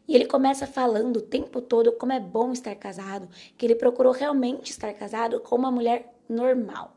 e 0.07 0.15
ele 0.15 0.25
começa 0.25 0.65
falando 0.65 1.17
o 1.17 1.21
tempo 1.21 1.61
todo 1.61 1.91
como 1.91 2.13
é 2.13 2.19
bom 2.19 2.51
estar 2.51 2.73
casado, 2.75 3.27
que 3.57 3.65
ele 3.65 3.75
procurou 3.75 4.13
realmente 4.13 4.71
estar 4.71 4.93
casado 4.93 5.39
com 5.41 5.55
uma 5.55 5.71
mulher 5.71 6.13
normal. 6.29 6.95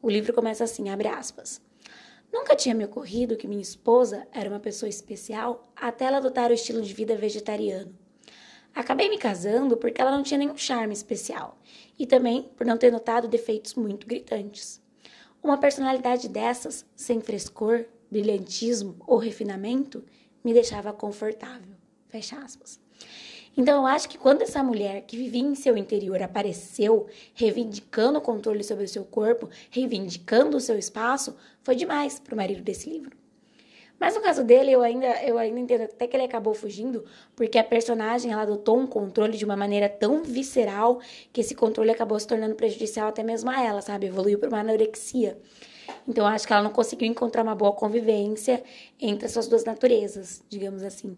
O 0.00 0.08
livro 0.08 0.32
começa 0.32 0.64
assim, 0.64 0.88
abre 0.88 1.08
aspas. 1.08 1.60
Nunca 2.32 2.56
tinha 2.56 2.74
me 2.74 2.84
ocorrido 2.84 3.36
que 3.36 3.46
minha 3.46 3.62
esposa 3.62 4.26
era 4.32 4.48
uma 4.48 4.60
pessoa 4.60 4.88
especial 4.88 5.70
até 5.76 6.06
ela 6.06 6.18
adotar 6.18 6.50
o 6.50 6.54
estilo 6.54 6.82
de 6.82 6.92
vida 6.92 7.16
vegetariano. 7.16 7.94
Acabei 8.74 9.08
me 9.08 9.16
casando 9.16 9.76
porque 9.76 10.00
ela 10.00 10.10
não 10.10 10.22
tinha 10.22 10.38
nenhum 10.38 10.56
charme 10.56 10.92
especial 10.92 11.58
e 11.98 12.06
também 12.06 12.50
por 12.56 12.66
não 12.66 12.76
ter 12.76 12.92
notado 12.92 13.28
defeitos 13.28 13.74
muito 13.74 14.06
gritantes. 14.06 14.82
Uma 15.42 15.58
personalidade 15.58 16.28
dessas, 16.28 16.84
sem 16.94 17.20
frescor, 17.20 17.86
brilhantismo 18.10 18.96
ou 19.06 19.16
refinamento, 19.16 20.04
me 20.44 20.52
deixava 20.52 20.92
confortável. 20.92 21.75
Fecha 22.08 22.36
aspas. 22.38 22.80
Então, 23.56 23.82
eu 23.82 23.86
acho 23.86 24.08
que 24.08 24.18
quando 24.18 24.42
essa 24.42 24.62
mulher 24.62 25.02
que 25.02 25.16
vivia 25.16 25.40
em 25.40 25.54
seu 25.54 25.76
interior 25.78 26.22
apareceu, 26.22 27.06
reivindicando 27.34 28.18
o 28.18 28.22
controle 28.22 28.62
sobre 28.62 28.84
o 28.84 28.88
seu 28.88 29.02
corpo, 29.04 29.48
reivindicando 29.70 30.58
o 30.58 30.60
seu 30.60 30.78
espaço, 30.78 31.34
foi 31.62 31.74
demais 31.74 32.18
para 32.18 32.34
o 32.34 32.36
marido 32.36 32.62
desse 32.62 32.90
livro. 32.90 33.16
Mas 33.98 34.14
no 34.14 34.20
caso 34.20 34.44
dele, 34.44 34.70
eu 34.70 34.82
ainda, 34.82 35.06
eu 35.22 35.38
ainda 35.38 35.58
entendo 35.58 35.84
até 35.84 36.06
que 36.06 36.14
ele 36.14 36.24
acabou 36.24 36.52
fugindo, 36.52 37.02
porque 37.34 37.58
a 37.58 37.64
personagem 37.64 38.30
ela 38.30 38.42
adotou 38.42 38.78
um 38.78 38.86
controle 38.86 39.38
de 39.38 39.44
uma 39.46 39.56
maneira 39.56 39.88
tão 39.88 40.22
visceral 40.22 41.00
que 41.32 41.40
esse 41.40 41.54
controle 41.54 41.90
acabou 41.90 42.20
se 42.20 42.26
tornando 42.26 42.54
prejudicial 42.54 43.08
até 43.08 43.22
mesmo 43.22 43.48
a 43.48 43.58
ela, 43.64 43.80
sabe? 43.80 44.06
Evoluiu 44.06 44.38
para 44.38 44.50
uma 44.50 44.60
anorexia. 44.60 45.38
Então, 46.06 46.26
eu 46.26 46.28
acho 46.28 46.46
que 46.46 46.52
ela 46.52 46.62
não 46.62 46.72
conseguiu 46.72 47.08
encontrar 47.08 47.42
uma 47.42 47.54
boa 47.54 47.72
convivência 47.72 48.62
entre 49.00 49.24
essas 49.24 49.48
duas 49.48 49.64
naturezas, 49.64 50.44
digamos 50.50 50.82
assim. 50.82 51.16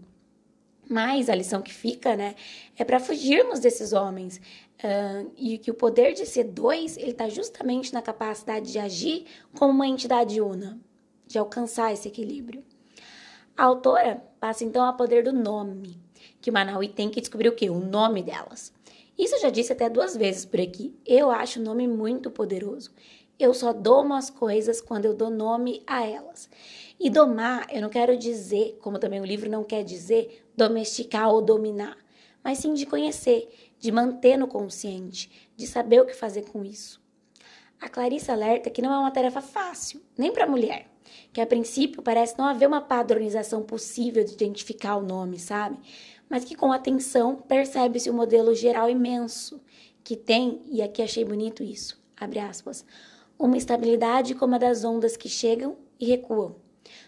Mas 0.89 1.29
a 1.29 1.35
lição 1.35 1.61
que 1.61 1.73
fica, 1.73 2.17
né, 2.17 2.35
é 2.77 2.85
para 2.85 2.99
fugirmos 2.99 3.61
desses 3.61 3.93
homens. 3.93 4.41
Uh, 4.79 5.31
e 5.37 5.59
que 5.59 5.73
o 5.73 5.75
poder 5.75 6.15
de 6.15 6.25
ser 6.25 6.45
dois, 6.45 6.97
ele 6.97 7.11
está 7.11 7.29
justamente 7.29 7.93
na 7.93 8.01
capacidade 8.01 8.71
de 8.71 8.79
agir 8.79 9.27
como 9.59 9.73
uma 9.73 9.89
entidade 9.89 10.41
una, 10.41 10.79
de 11.27 11.37
alcançar 11.37 11.93
esse 11.93 12.07
equilíbrio. 12.07 12.65
A 13.57 13.65
autora 13.65 14.23
passa 14.39 14.63
então 14.63 14.85
a 14.85 14.93
poder 14.93 15.25
do 15.25 15.33
nome, 15.33 16.01
que 16.41 16.49
o 16.49 16.53
Manaui 16.53 16.87
tem 16.87 17.11
que 17.11 17.21
descobrir 17.21 17.49
o 17.49 17.57
quê? 17.57 17.69
O 17.69 17.81
nome 17.81 18.23
delas. 18.23 18.73
Isso 19.19 19.35
eu 19.35 19.41
já 19.41 19.51
disse 19.51 19.73
até 19.73 19.91
duas 19.91 20.17
vezes 20.17 20.45
por 20.45 20.61
aqui. 20.61 20.95
Eu 21.05 21.29
acho 21.29 21.59
o 21.59 21.63
nome 21.63 21.89
muito 21.89 22.31
poderoso. 22.31 22.93
Eu 23.37 23.53
só 23.53 23.73
domo 23.73 24.15
as 24.15 24.31
coisas 24.31 24.81
quando 24.81 25.07
eu 25.07 25.15
dou 25.15 25.29
nome 25.29 25.83
a 25.89 26.07
elas. 26.07 26.49
E 27.01 27.11
domar, 27.11 27.67
eu 27.73 27.83
não 27.83 27.89
quero 27.89 28.17
dizer, 28.17 28.79
como 28.81 28.99
também 28.99 29.21
o 29.21 29.25
livro 29.25 29.51
não 29.51 29.65
quer 29.65 29.83
dizer, 29.83 30.48
domesticar 30.59 31.31
ou 31.31 31.41
dominar, 31.41 31.97
mas 32.45 32.59
sim 32.59 32.75
de 32.75 32.85
conhecer, 32.85 33.49
de 33.79 33.91
manter 33.91 34.37
no 34.37 34.47
consciente, 34.47 35.51
de 35.57 35.67
saber 35.67 36.01
o 36.01 36.07
que 36.07 36.15
fazer 36.15 36.43
com 36.43 36.65
isso. 36.65 37.01
A 37.81 37.89
Clarissa 37.89 38.33
alerta 38.33 38.69
que 38.69 38.83
não 38.83 38.93
é 38.93 38.99
uma 38.99 39.11
tarefa 39.11 39.41
fácil, 39.41 40.03
nem 40.17 40.33
para 40.33 40.45
a 40.45 40.49
mulher 40.49 40.87
que 41.33 41.41
a 41.41 41.47
princípio 41.47 42.03
parece 42.03 42.39
não 42.39 42.45
haver 42.45 42.67
uma 42.67 42.81
padronização 42.81 43.63
possível 43.63 44.25
de 44.25 44.33
identificar 44.33 44.97
o 44.97 45.03
nome, 45.03 45.39
sabe? 45.39 45.79
Mas 46.29 46.45
que 46.45 46.55
com 46.55 46.73
atenção 46.73 47.37
percebe-se 47.37 48.11
o 48.11 48.13
um 48.13 48.17
modelo 48.17 48.55
geral 48.55 48.91
imenso 48.91 49.61
que 50.05 50.17
tem, 50.17 50.63
e 50.67 50.83
aqui 50.83 51.03
achei 51.03 51.25
bonito 51.25 51.63
isso, 51.63 52.01
abre 52.17 52.39
aspas, 52.39 52.85
uma 53.39 53.57
estabilidade 53.57 54.35
como 54.35 54.55
a 54.55 54.59
das 54.59 54.85
ondas 54.85 55.17
que 55.17 55.29
chegam 55.29 55.77
e 55.99 56.07
recuam. 56.07 56.57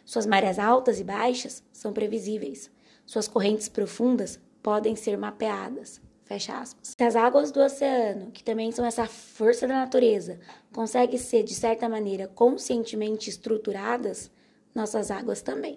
Suas 0.04 0.26
marés 0.26 0.58
altas 0.58 1.00
e 1.00 1.04
baixas 1.04 1.62
são 1.72 1.92
previsíveis. 1.92 2.70
Suas 3.10 3.26
correntes 3.26 3.68
profundas 3.68 4.38
podem 4.62 4.94
ser 4.94 5.18
mapeadas. 5.18 6.00
Fecha 6.22 6.56
aspas. 6.56 6.94
Se 6.96 7.02
as 7.02 7.16
águas 7.16 7.50
do 7.50 7.58
oceano, 7.58 8.30
que 8.30 8.44
também 8.44 8.70
são 8.70 8.84
essa 8.84 9.04
força 9.04 9.66
da 9.66 9.74
natureza, 9.74 10.38
conseguem 10.72 11.18
ser, 11.18 11.42
de 11.42 11.52
certa 11.52 11.88
maneira, 11.88 12.28
conscientemente 12.28 13.28
estruturadas, 13.28 14.30
nossas 14.72 15.10
águas 15.10 15.42
também. 15.42 15.76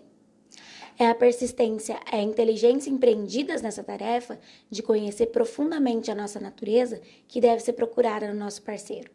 É 0.96 1.08
a 1.08 1.16
persistência, 1.16 2.00
é 2.12 2.18
a 2.18 2.22
inteligência 2.22 2.92
empreendidas 2.92 3.64
nessa 3.64 3.84
tarefa 3.84 4.40
de 4.70 4.84
conhecer 4.84 5.32
profundamente 5.32 6.12
a 6.12 6.16
nossa 6.16 6.40
natureza 6.40 7.02
que 7.28 7.42
deve 7.42 7.64
ser 7.64 7.74
procurada 7.74 8.32
no 8.32 8.40
nosso 8.40 8.62
parceiro. 8.62 9.10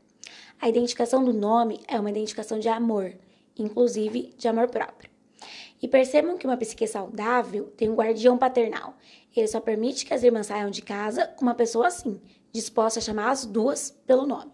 A 0.60 0.68
identificação 0.68 1.22
do 1.22 1.32
nome 1.32 1.78
é 1.86 2.00
uma 2.00 2.10
identificação 2.10 2.58
de 2.58 2.68
amor, 2.68 3.14
inclusive 3.56 4.34
de 4.36 4.48
amor 4.48 4.68
próprio. 4.70 5.17
E 5.80 5.86
percebam 5.86 6.36
que 6.36 6.46
uma 6.46 6.56
psique 6.56 6.86
saudável 6.86 7.72
tem 7.76 7.88
um 7.88 7.94
guardião 7.94 8.36
paternal. 8.36 8.96
Ele 9.34 9.46
só 9.46 9.60
permite 9.60 10.04
que 10.04 10.12
as 10.12 10.22
irmãs 10.22 10.46
saiam 10.46 10.70
de 10.70 10.82
casa 10.82 11.26
com 11.26 11.42
uma 11.42 11.54
pessoa 11.54 11.86
assim, 11.86 12.20
disposta 12.52 12.98
a 12.98 13.02
chamar 13.02 13.30
as 13.30 13.44
duas 13.44 13.90
pelo 14.06 14.26
nome. 14.26 14.52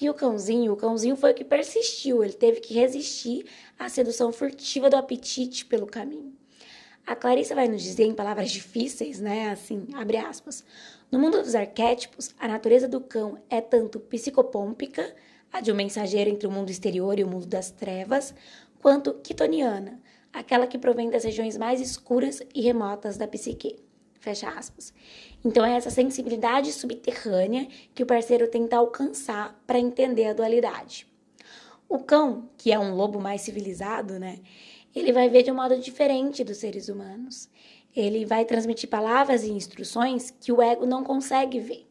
E 0.00 0.08
o 0.08 0.14
cãozinho, 0.14 0.72
o 0.72 0.76
cãozinho 0.76 1.16
foi 1.16 1.32
o 1.32 1.34
que 1.34 1.44
persistiu, 1.44 2.24
ele 2.24 2.32
teve 2.32 2.60
que 2.60 2.74
resistir 2.74 3.46
à 3.78 3.88
sedução 3.88 4.32
furtiva 4.32 4.90
do 4.90 4.96
apetite 4.96 5.64
pelo 5.64 5.86
caminho. 5.86 6.34
A 7.06 7.16
Clarissa 7.16 7.54
vai 7.54 7.68
nos 7.68 7.82
dizer 7.82 8.04
em 8.04 8.14
palavras 8.14 8.50
difíceis, 8.50 9.20
né? 9.20 9.50
Assim, 9.50 9.86
abre 9.94 10.16
aspas. 10.16 10.64
No 11.10 11.18
mundo 11.18 11.42
dos 11.42 11.54
arquétipos, 11.54 12.34
a 12.38 12.46
natureza 12.46 12.88
do 12.88 13.00
cão 13.00 13.38
é 13.50 13.60
tanto 13.60 13.98
psicopômpica, 13.98 15.14
a 15.52 15.60
de 15.60 15.70
um 15.70 15.74
mensageiro 15.74 16.30
entre 16.30 16.46
o 16.46 16.50
mundo 16.50 16.70
exterior 16.70 17.18
e 17.18 17.24
o 17.24 17.28
mundo 17.28 17.46
das 17.46 17.70
trevas, 17.70 18.34
quanto 18.80 19.14
quitoniana, 19.14 20.00
aquela 20.32 20.66
que 20.66 20.78
provém 20.78 21.10
das 21.10 21.24
regiões 21.24 21.56
mais 21.56 21.80
escuras 21.80 22.42
e 22.54 22.60
remotas 22.62 23.16
da 23.16 23.28
psique. 23.28 23.76
Fecha 24.20 24.48
aspas. 24.48 24.94
Então 25.44 25.64
é 25.64 25.74
essa 25.74 25.90
sensibilidade 25.90 26.72
subterrânea 26.72 27.66
que 27.94 28.02
o 28.02 28.06
parceiro 28.06 28.48
tenta 28.48 28.76
alcançar 28.76 29.60
para 29.66 29.80
entender 29.80 30.26
a 30.26 30.32
dualidade. 30.32 31.06
O 31.88 31.98
cão, 31.98 32.48
que 32.56 32.72
é 32.72 32.78
um 32.78 32.94
lobo 32.94 33.20
mais 33.20 33.42
civilizado, 33.42 34.18
né? 34.18 34.38
Ele 34.94 35.12
vai 35.12 35.28
ver 35.28 35.42
de 35.42 35.50
um 35.50 35.56
modo 35.56 35.78
diferente 35.78 36.44
dos 36.44 36.58
seres 36.58 36.88
humanos. 36.88 37.50
Ele 37.94 38.24
vai 38.24 38.44
transmitir 38.44 38.88
palavras 38.88 39.42
e 39.42 39.50
instruções 39.50 40.30
que 40.30 40.52
o 40.52 40.62
ego 40.62 40.86
não 40.86 41.02
consegue 41.02 41.58
ver. 41.58 41.86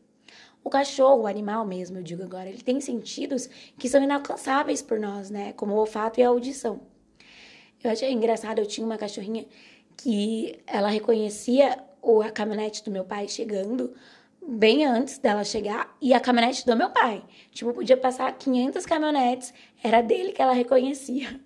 O 0.64 0.70
cachorro, 0.70 1.24
o 1.24 1.28
animal 1.28 1.66
mesmo, 1.66 1.98
eu 1.98 2.04
digo 2.04 2.24
agora, 2.24 2.48
ele 2.48 2.62
tem 2.62 2.80
sentidos 2.80 3.50
que 3.78 3.90
são 3.90 4.02
inalcançáveis 4.02 4.82
por 4.82 5.00
nós, 5.00 5.30
né? 5.30 5.54
Como 5.54 5.74
o 5.74 5.78
olfato 5.78 6.20
e 6.20 6.24
a 6.24 6.30
audição. 6.30 6.80
Eu 7.84 7.92
achei 7.92 8.12
engraçado, 8.12 8.60
eu 8.60 8.66
tinha 8.66 8.86
uma 8.86 8.98
cachorrinha 8.98 9.46
que 9.98 10.60
ela 10.68 10.90
reconhecia 10.90 11.84
a 12.26 12.32
caminhonete 12.32 12.84
do 12.84 12.92
meu 12.92 13.04
pai 13.04 13.28
chegando 13.28 13.94
bem 14.48 14.86
antes 14.86 15.18
dela 15.20 15.44
chegar 15.44 15.96
e 16.02 16.14
a 16.14 16.20
caminhonete 16.20 16.66
do 16.66 16.76
meu 16.76 16.90
pai. 16.90 17.24
Tipo, 17.52 17.74
podia 17.74 17.98
passar 17.98 18.32
500 18.38 18.86
caminhonetes, 18.86 19.54
era 19.84 20.02
dele 20.02 20.32
que 20.32 20.42
ela 20.42 20.54
reconhecia. 20.54 21.40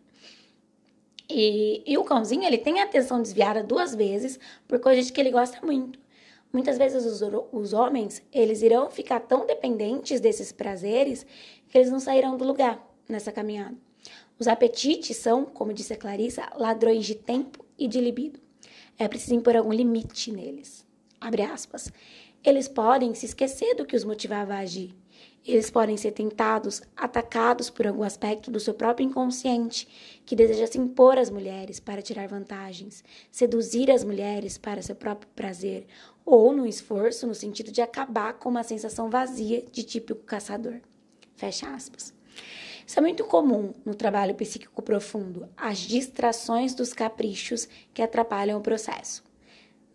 E, 1.30 1.84
e 1.86 1.98
o 1.98 2.04
cãozinho, 2.04 2.44
ele 2.44 2.58
tem 2.58 2.80
a 2.80 2.84
atenção 2.84 3.22
desviada 3.22 3.64
duas 3.64 3.96
vezes 3.96 4.40
por 4.68 4.80
coisas 4.80 5.10
que 5.10 5.20
ele 5.20 5.32
gosta 5.32 5.66
muito. 5.66 6.00
Muitas 6.54 6.78
vezes 6.78 7.04
os, 7.06 7.22
os 7.52 7.74
homens, 7.74 8.22
eles 8.32 8.62
irão 8.62 8.90
ficar 8.90 9.20
tão 9.20 9.46
dependentes 9.46 10.22
desses 10.22 10.52
prazeres 10.52 11.26
que 11.68 11.78
eles 11.78 11.92
não 11.92 12.00
sairão 12.00 12.38
do 12.38 12.46
lugar 12.46 12.80
nessa 13.10 13.32
caminhada. 13.32 13.76
Os 14.38 14.48
apetites 14.48 15.18
são, 15.18 15.46
como 15.46 15.74
disse 15.74 15.94
a 15.94 15.98
Clarissa, 15.98 16.50
ladrões 16.58 17.06
de 17.06 17.16
tempo 17.16 17.64
e 17.78 17.88
de 17.88 18.02
libido. 18.02 18.40
É 18.98 19.08
preciso 19.08 19.36
impor 19.36 19.56
algum 19.56 19.72
limite 19.72 20.32
neles. 20.32 20.86
Abre 21.20 21.42
aspas. 21.42 21.92
Eles 22.44 22.68
podem 22.68 23.16
se 23.16 23.26
esquecer 23.26 23.76
do 23.76 23.86
que 23.86 23.96
os 23.96 24.04
motivava 24.04 24.54
a 24.54 24.60
agir. 24.60 24.94
Eles 25.46 25.70
podem 25.70 25.96
ser 25.96 26.12
tentados, 26.12 26.82
atacados 26.96 27.70
por 27.70 27.86
algum 27.86 28.04
aspecto 28.04 28.50
do 28.50 28.60
seu 28.60 28.74
próprio 28.74 29.08
inconsciente, 29.08 29.88
que 30.26 30.36
deseja 30.36 30.68
se 30.68 30.78
impor 30.78 31.18
às 31.18 31.30
mulheres 31.30 31.80
para 31.80 32.02
tirar 32.02 32.28
vantagens, 32.28 33.04
seduzir 33.32 33.92
as 33.92 34.04
mulheres 34.04 34.58
para 34.58 34.82
seu 34.82 34.96
próprio 34.96 35.30
prazer, 35.36 35.86
ou 36.26 36.52
no 36.52 36.66
esforço 36.66 37.28
no 37.28 37.36
sentido 37.36 37.72
de 37.72 37.82
acabar 37.82 38.34
com 38.34 38.50
uma 38.50 38.64
sensação 38.64 39.10
vazia 39.10 39.64
de 39.72 39.84
típico 39.84 40.24
caçador. 40.24 40.82
Fecha 41.36 41.68
aspas. 41.70 42.14
Isso 42.86 43.00
é 43.00 43.02
muito 43.02 43.24
comum 43.24 43.74
no 43.84 43.96
trabalho 43.96 44.36
psíquico 44.36 44.82
profundo, 44.82 45.50
as 45.58 45.80
distrações 45.80 46.76
dos 46.76 46.94
caprichos 46.94 47.68
que 47.94 48.02
atrapalham 48.02 48.60
o 48.60 48.62
processo. 48.62 49.24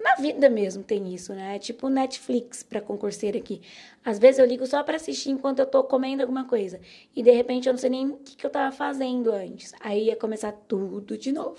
na 0.03 0.15
vida 0.17 0.49
mesmo 0.49 0.83
tem 0.83 1.15
isso, 1.15 1.35
né? 1.35 1.57
É 1.57 1.59
tipo 1.59 1.89
Netflix 1.89 2.63
para 2.63 2.81
concurseiro 2.81 3.37
aqui. 3.39 3.61
Às 4.05 4.19
vezes 4.19 4.39
eu 4.39 4.47
ligo 4.47 4.67
só 4.67 4.83
para 4.83 4.97
assistir 4.97 5.31
enquanto 5.31 5.59
eu 5.61 5.67
tô 5.67 5.85
comendo 5.85 6.23
alguma 6.23 6.47
coisa. 6.47 6.81
E 7.15 7.23
de 7.23 7.31
repente 7.31 7.69
eu 7.69 7.75
não 7.75 7.79
sei 7.79 7.91
nem 7.91 8.09
o 8.09 8.17
que, 8.17 8.35
que 8.35 8.47
eu 8.47 8.51
tava 8.51 8.75
fazendo 8.75 9.31
antes. 9.31 9.75
Aí 9.81 10.07
ia 10.07 10.17
começar 10.17 10.53
tudo 10.53 11.19
de 11.19 11.31
novo. 11.33 11.59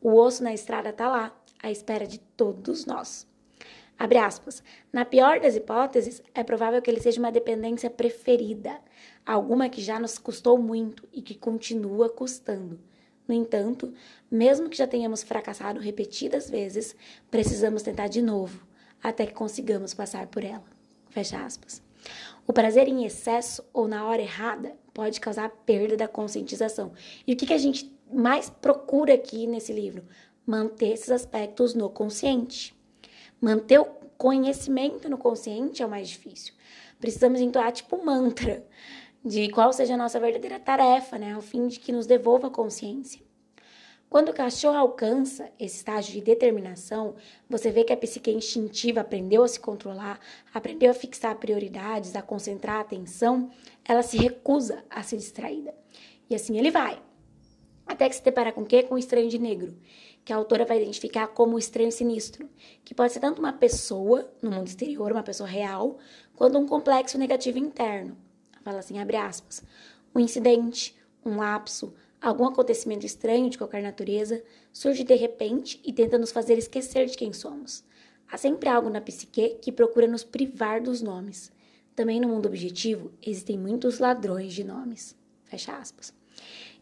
O 0.00 0.14
osso 0.14 0.44
na 0.44 0.52
estrada 0.52 0.92
tá 0.92 1.08
lá, 1.08 1.34
à 1.62 1.70
espera 1.70 2.06
de 2.06 2.18
todos 2.18 2.84
nós. 2.84 3.26
Abre 3.98 4.18
aspas. 4.18 4.62
Na 4.92 5.04
pior 5.04 5.40
das 5.40 5.56
hipóteses, 5.56 6.22
é 6.34 6.42
provável 6.42 6.82
que 6.82 6.90
ele 6.90 7.00
seja 7.00 7.20
uma 7.20 7.32
dependência 7.32 7.88
preferida, 7.88 8.78
alguma 9.24 9.68
que 9.68 9.80
já 9.80 9.98
nos 9.98 10.18
custou 10.18 10.58
muito 10.58 11.08
e 11.12 11.22
que 11.22 11.34
continua 11.34 12.08
custando. 12.08 12.78
No 13.26 13.34
entanto, 13.34 13.92
mesmo 14.30 14.68
que 14.68 14.76
já 14.76 14.86
tenhamos 14.86 15.22
fracassado 15.22 15.80
repetidas 15.80 16.50
vezes, 16.50 16.94
precisamos 17.30 17.82
tentar 17.82 18.08
de 18.08 18.20
novo, 18.20 18.66
até 19.02 19.24
que 19.26 19.32
consigamos 19.32 19.94
passar 19.94 20.26
por 20.26 20.44
ela. 20.44 20.64
Fecha 21.08 21.42
aspas. 21.42 21.82
O 22.46 22.52
prazer 22.52 22.86
em 22.86 23.04
excesso 23.04 23.64
ou 23.72 23.88
na 23.88 24.06
hora 24.06 24.20
errada 24.20 24.76
pode 24.92 25.20
causar 25.20 25.48
perda 25.48 25.96
da 25.96 26.06
conscientização. 26.06 26.92
E 27.26 27.32
o 27.32 27.36
que, 27.36 27.46
que 27.46 27.54
a 27.54 27.58
gente 27.58 27.90
mais 28.12 28.50
procura 28.50 29.14
aqui 29.14 29.46
nesse 29.46 29.72
livro? 29.72 30.04
Manter 30.46 30.92
esses 30.92 31.10
aspectos 31.10 31.74
no 31.74 31.88
consciente. 31.88 32.76
Manter 33.40 33.78
o 33.80 33.86
conhecimento 34.18 35.08
no 35.08 35.16
consciente 35.16 35.82
é 35.82 35.86
o 35.86 35.88
mais 35.88 36.08
difícil. 36.08 36.52
Precisamos 37.00 37.40
entoar 37.40 37.72
tipo 37.72 38.04
mantra 38.04 38.64
de 39.24 39.48
qual 39.48 39.72
seja 39.72 39.94
a 39.94 39.96
nossa 39.96 40.20
verdadeira 40.20 40.60
tarefa, 40.60 41.18
né, 41.18 41.32
ao 41.32 41.40
fim 41.40 41.66
de 41.66 41.80
que 41.80 41.90
nos 41.90 42.06
devolva 42.06 42.48
a 42.48 42.50
consciência. 42.50 43.22
Quando 44.10 44.28
o 44.28 44.34
cachorro 44.34 44.76
alcança 44.76 45.50
esse 45.58 45.78
estágio 45.78 46.12
de 46.12 46.20
determinação, 46.20 47.16
você 47.48 47.70
vê 47.70 47.82
que 47.82 47.92
a 47.92 47.96
psique 47.96 48.30
instintiva 48.30 49.00
aprendeu 49.00 49.42
a 49.42 49.48
se 49.48 49.58
controlar, 49.58 50.20
aprendeu 50.52 50.90
a 50.90 50.94
fixar 50.94 51.34
prioridades, 51.36 52.14
a 52.14 52.22
concentrar 52.22 52.76
a 52.76 52.80
atenção, 52.80 53.50
ela 53.82 54.02
se 54.02 54.18
recusa 54.18 54.84
a 54.90 55.02
ser 55.02 55.16
distraída. 55.16 55.74
E 56.28 56.34
assim 56.34 56.58
ele 56.58 56.70
vai. 56.70 57.02
Até 57.86 58.08
que 58.08 58.14
se 58.14 58.22
depara 58.22 58.52
com 58.52 58.60
o 58.60 58.66
quê? 58.66 58.82
Com 58.82 58.94
o 58.94 58.98
estranho 58.98 59.28
de 59.28 59.38
negro, 59.38 59.76
que 60.24 60.32
a 60.32 60.36
autora 60.36 60.64
vai 60.64 60.80
identificar 60.80 61.28
como 61.28 61.56
o 61.56 61.58
estranho 61.58 61.90
sinistro, 61.90 62.48
que 62.84 62.94
pode 62.94 63.12
ser 63.12 63.20
tanto 63.20 63.40
uma 63.40 63.52
pessoa 63.52 64.30
no 64.40 64.50
mundo 64.50 64.68
exterior, 64.68 65.10
uma 65.10 65.22
pessoa 65.22 65.48
real, 65.48 65.98
quanto 66.36 66.58
um 66.58 66.66
complexo 66.66 67.18
negativo 67.18 67.58
interno 67.58 68.16
fala 68.64 68.78
assim, 68.78 68.98
abre 68.98 69.16
aspas, 69.16 69.62
um 70.14 70.18
incidente, 70.18 70.96
um 71.24 71.36
lapso, 71.36 71.94
algum 72.20 72.46
acontecimento 72.46 73.04
estranho 73.04 73.50
de 73.50 73.58
qualquer 73.58 73.82
natureza 73.82 74.42
surge 74.72 75.04
de 75.04 75.14
repente 75.14 75.80
e 75.84 75.92
tenta 75.92 76.18
nos 76.18 76.32
fazer 76.32 76.56
esquecer 76.56 77.06
de 77.06 77.16
quem 77.16 77.32
somos. 77.32 77.84
Há 78.30 78.38
sempre 78.38 78.68
algo 78.68 78.88
na 78.88 79.00
psique 79.00 79.58
que 79.60 79.70
procura 79.70 80.06
nos 80.06 80.24
privar 80.24 80.80
dos 80.80 81.02
nomes. 81.02 81.52
Também 81.94 82.18
no 82.18 82.28
mundo 82.28 82.46
objetivo 82.46 83.12
existem 83.22 83.58
muitos 83.58 83.98
ladrões 83.98 84.52
de 84.52 84.64
nomes. 84.64 85.16
Fecha 85.44 85.76
aspas. 85.76 86.12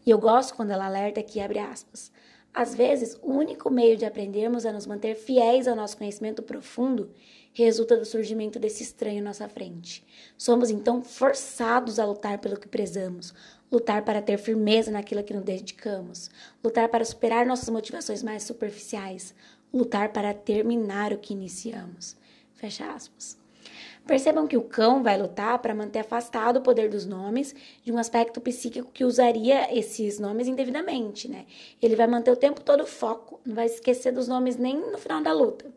E 0.05 0.09
eu 0.09 0.17
gosto 0.17 0.55
quando 0.55 0.71
ela 0.71 0.85
alerta 0.85 1.21
que 1.21 1.39
abre 1.39 1.59
aspas. 1.59 2.11
Às 2.53 2.75
vezes, 2.75 3.17
o 3.21 3.31
único 3.31 3.69
meio 3.69 3.97
de 3.97 4.05
aprendermos 4.05 4.65
a 4.65 4.71
nos 4.71 4.85
manter 4.85 5.15
fiéis 5.15 5.67
ao 5.67 5.75
nosso 5.75 5.97
conhecimento 5.97 6.41
profundo 6.41 7.11
resulta 7.61 7.95
do 7.95 8.05
surgimento 8.05 8.57
desse 8.57 8.81
estranho 8.81 9.21
à 9.21 9.23
nossa 9.23 9.47
frente. 9.47 10.03
Somos 10.37 10.71
então 10.71 11.03
forçados 11.03 11.99
a 11.99 12.05
lutar 12.05 12.39
pelo 12.39 12.59
que 12.59 12.67
prezamos, 12.67 13.33
lutar 13.71 14.03
para 14.03 14.21
ter 14.21 14.37
firmeza 14.37 14.89
naquilo 14.89 15.23
que 15.23 15.33
nos 15.33 15.43
dedicamos, 15.43 16.31
lutar 16.63 16.89
para 16.89 17.05
superar 17.05 17.45
nossas 17.45 17.69
motivações 17.69 18.23
mais 18.23 18.43
superficiais, 18.43 19.35
lutar 19.73 20.11
para 20.11 20.33
terminar 20.33 21.13
o 21.13 21.17
que 21.17 21.33
iniciamos. 21.33 22.15
Fecha 22.55 22.91
aspas. 22.91 23.37
Percebam 24.05 24.47
que 24.47 24.57
o 24.57 24.63
cão 24.63 25.01
vai 25.01 25.17
lutar 25.17 25.59
para 25.59 25.73
manter 25.73 25.99
afastado 25.99 26.57
o 26.57 26.61
poder 26.61 26.89
dos 26.89 27.05
nomes 27.05 27.55
de 27.85 27.91
um 27.91 27.97
aspecto 27.97 28.41
psíquico 28.41 28.91
que 28.91 29.05
usaria 29.05 29.73
esses 29.73 30.19
nomes 30.19 30.47
indevidamente, 30.47 31.29
né? 31.29 31.45
Ele 31.81 31.95
vai 31.95 32.05
manter 32.05 32.31
o 32.31 32.35
tempo 32.35 32.59
todo 32.59 32.83
o 32.83 32.87
foco, 32.87 33.39
não 33.45 33.55
vai 33.55 33.65
esquecer 33.65 34.11
dos 34.11 34.27
nomes 34.27 34.57
nem 34.57 34.77
no 34.91 34.97
final 34.97 35.23
da 35.23 35.31
luta. 35.31 35.71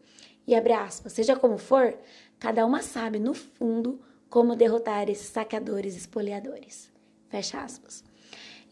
E 0.47 0.55
abre 0.55 0.73
aspas, 0.73 1.13
seja 1.13 1.35
como 1.37 1.59
for, 1.59 1.99
cada 2.39 2.65
uma 2.65 2.83
sabe, 2.83 3.19
no 3.19 3.35
fundo, 3.35 4.01
como 4.29 4.57
derrotar 4.57 5.09
esses 5.11 5.29
saqueadores 5.29 5.97
espoliadores. 5.97 6.91
Fecha 7.29 7.61
aspas. 7.61 8.05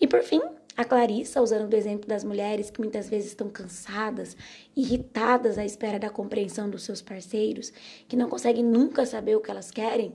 E 0.01 0.07
por 0.07 0.23
fim, 0.23 0.41
a 0.77 0.85
Clarissa, 0.85 1.41
usando 1.41 1.73
o 1.73 1.77
exemplo 1.77 2.09
das 2.09 2.25
mulheres 2.25 2.71
que 2.71 2.81
muitas 2.81 3.09
vezes 3.09 3.29
estão 3.29 3.49
cansadas, 3.49 4.37
irritadas 4.77 5.57
à 5.57 5.65
espera 5.65 5.99
da 5.99 6.11
compreensão 6.11 6.69
dos 6.69 6.83
seus 6.83 7.01
parceiros, 7.01 7.73
que 8.09 8.17
não 8.17 8.29
conseguem 8.29 8.65
nunca 8.65 9.07
saber 9.07 9.37
o 9.37 9.41
que 9.41 9.51
elas 9.51 9.71
querem, 9.71 10.15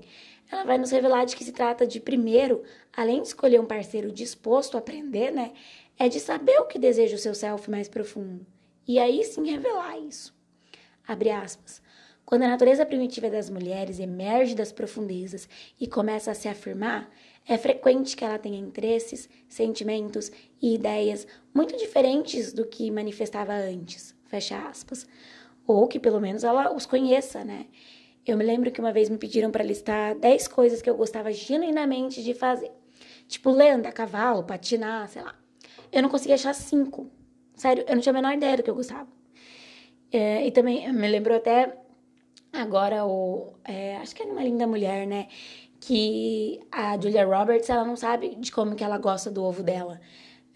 ela 0.52 0.64
vai 0.64 0.78
nos 0.78 0.92
revelar 0.92 1.26
de 1.26 1.36
que 1.36 1.44
se 1.44 1.52
trata 1.52 1.86
de, 1.86 2.00
primeiro, 2.00 2.64
além 2.96 3.22
de 3.22 3.28
escolher 3.28 3.62
um 3.62 3.66
parceiro 3.66 4.12
disposto 4.12 4.76
a 4.76 4.80
aprender, 4.80 5.32
né, 5.32 5.54
é 5.98 6.10
de 6.10 6.20
saber 6.20 6.60
o 6.60 6.66
que 6.66 6.80
deseja 6.80 7.16
o 7.16 7.20
seu 7.20 7.36
self 7.36 7.70
mais 7.70 7.88
profundo. 7.88 8.46
E 8.88 8.98
aí 8.98 9.24
sim 9.24 9.50
revelar 9.50 9.98
isso. 10.00 10.39
Abre 11.10 11.32
aspas. 11.32 11.82
Quando 12.24 12.44
a 12.44 12.48
natureza 12.48 12.86
primitiva 12.86 13.32
das 13.32 13.50
mulheres 13.50 14.00
emerge 14.00 14.54
das 14.54 14.72
profundezas 14.72 15.50
e 15.82 15.88
começa 15.88 16.30
a 16.30 16.36
se 16.36 16.48
afirmar, 16.48 17.10
é 17.48 17.58
frequente 17.58 18.16
que 18.16 18.24
ela 18.24 18.38
tenha 18.38 18.60
interesses, 18.60 19.28
sentimentos 19.48 20.32
e 20.62 20.76
ideias 20.76 21.26
muito 21.52 21.76
diferentes 21.76 22.54
do 22.54 22.64
que 22.64 22.92
manifestava 22.92 23.54
antes. 23.54 24.16
Fecha 24.28 24.56
aspas. 24.68 25.08
Ou 25.66 25.88
que 25.88 26.00
pelo 26.00 26.22
menos 26.22 26.44
ela 26.44 26.72
os 26.72 26.86
conheça, 26.86 27.44
né? 27.44 27.66
Eu 28.24 28.38
me 28.38 28.46
lembro 28.46 28.70
que 28.70 28.80
uma 28.80 28.94
vez 28.94 29.10
me 29.10 29.18
pediram 29.18 29.50
para 29.50 29.64
listar 29.64 30.14
10 30.14 30.48
coisas 30.48 30.80
que 30.80 30.90
eu 30.92 30.96
gostava 30.96 31.32
genuinamente 31.32 32.24
de 32.24 32.36
fazer. 32.36 32.72
Tipo, 33.28 33.50
ler, 33.50 33.72
andar 33.72 33.90
a 33.90 33.94
cavalo, 33.94 34.44
patinar, 34.44 35.10
sei 35.10 35.24
lá. 35.24 35.34
Eu 35.92 36.04
não 36.04 36.10
conseguia 36.10 36.36
achar 36.36 36.54
cinco. 36.54 37.10
Sério, 37.56 37.84
eu 37.88 37.96
não 37.96 38.02
tinha 38.02 38.12
a 38.12 38.14
menor 38.14 38.34
ideia 38.34 38.58
do 38.58 38.62
que 38.62 38.70
eu 38.70 38.76
gostava. 38.76 39.19
É, 40.12 40.46
e 40.46 40.52
também 40.52 40.92
me 40.92 41.08
lembrou 41.08 41.38
até 41.38 41.78
agora 42.52 43.06
o. 43.06 43.54
É, 43.64 43.98
acho 43.98 44.16
que 44.16 44.24
é 44.24 44.26
uma 44.26 44.44
linda 44.44 44.66
mulher, 44.68 45.06
né? 45.06 45.28
Que 45.80 46.60
a 46.72 47.00
Julia 47.00 47.26
Roberts, 47.26 47.70
ela 47.70 47.86
não 47.86 47.96
sabe 47.96 48.36
de 48.36 48.52
como 48.52 48.76
que 48.76 48.84
ela 48.84 48.98
gosta 48.98 49.32
do 49.32 49.44
ovo 49.44 49.64
dela. 49.64 50.02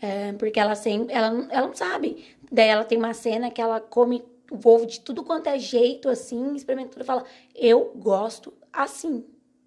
É, 0.02 0.34
porque 0.34 0.60
ela 0.60 0.76
sempre. 0.76 1.13
Ela, 1.13 1.48
ela 1.50 1.68
não 1.68 1.76
sabe. 1.76 2.26
Daí 2.52 2.68
ela 2.68 2.84
tem 2.84 2.98
uma 2.98 3.13
cena 3.13 3.50
que 3.52 3.62
ela 3.62 3.80
come 3.80 4.24
o 4.52 4.70
ovo 4.70 4.86
de 4.86 5.00
tudo 5.00 5.24
quanto 5.24 5.48
é 5.48 5.58
jeito, 5.58 6.08
assim, 6.10 6.56
experimenta 6.56 6.92
tudo 6.92 7.02
e 7.02 7.06
fala, 7.06 7.26
eu 7.56 7.92
gosto 7.96 8.54
assim, 8.72 9.26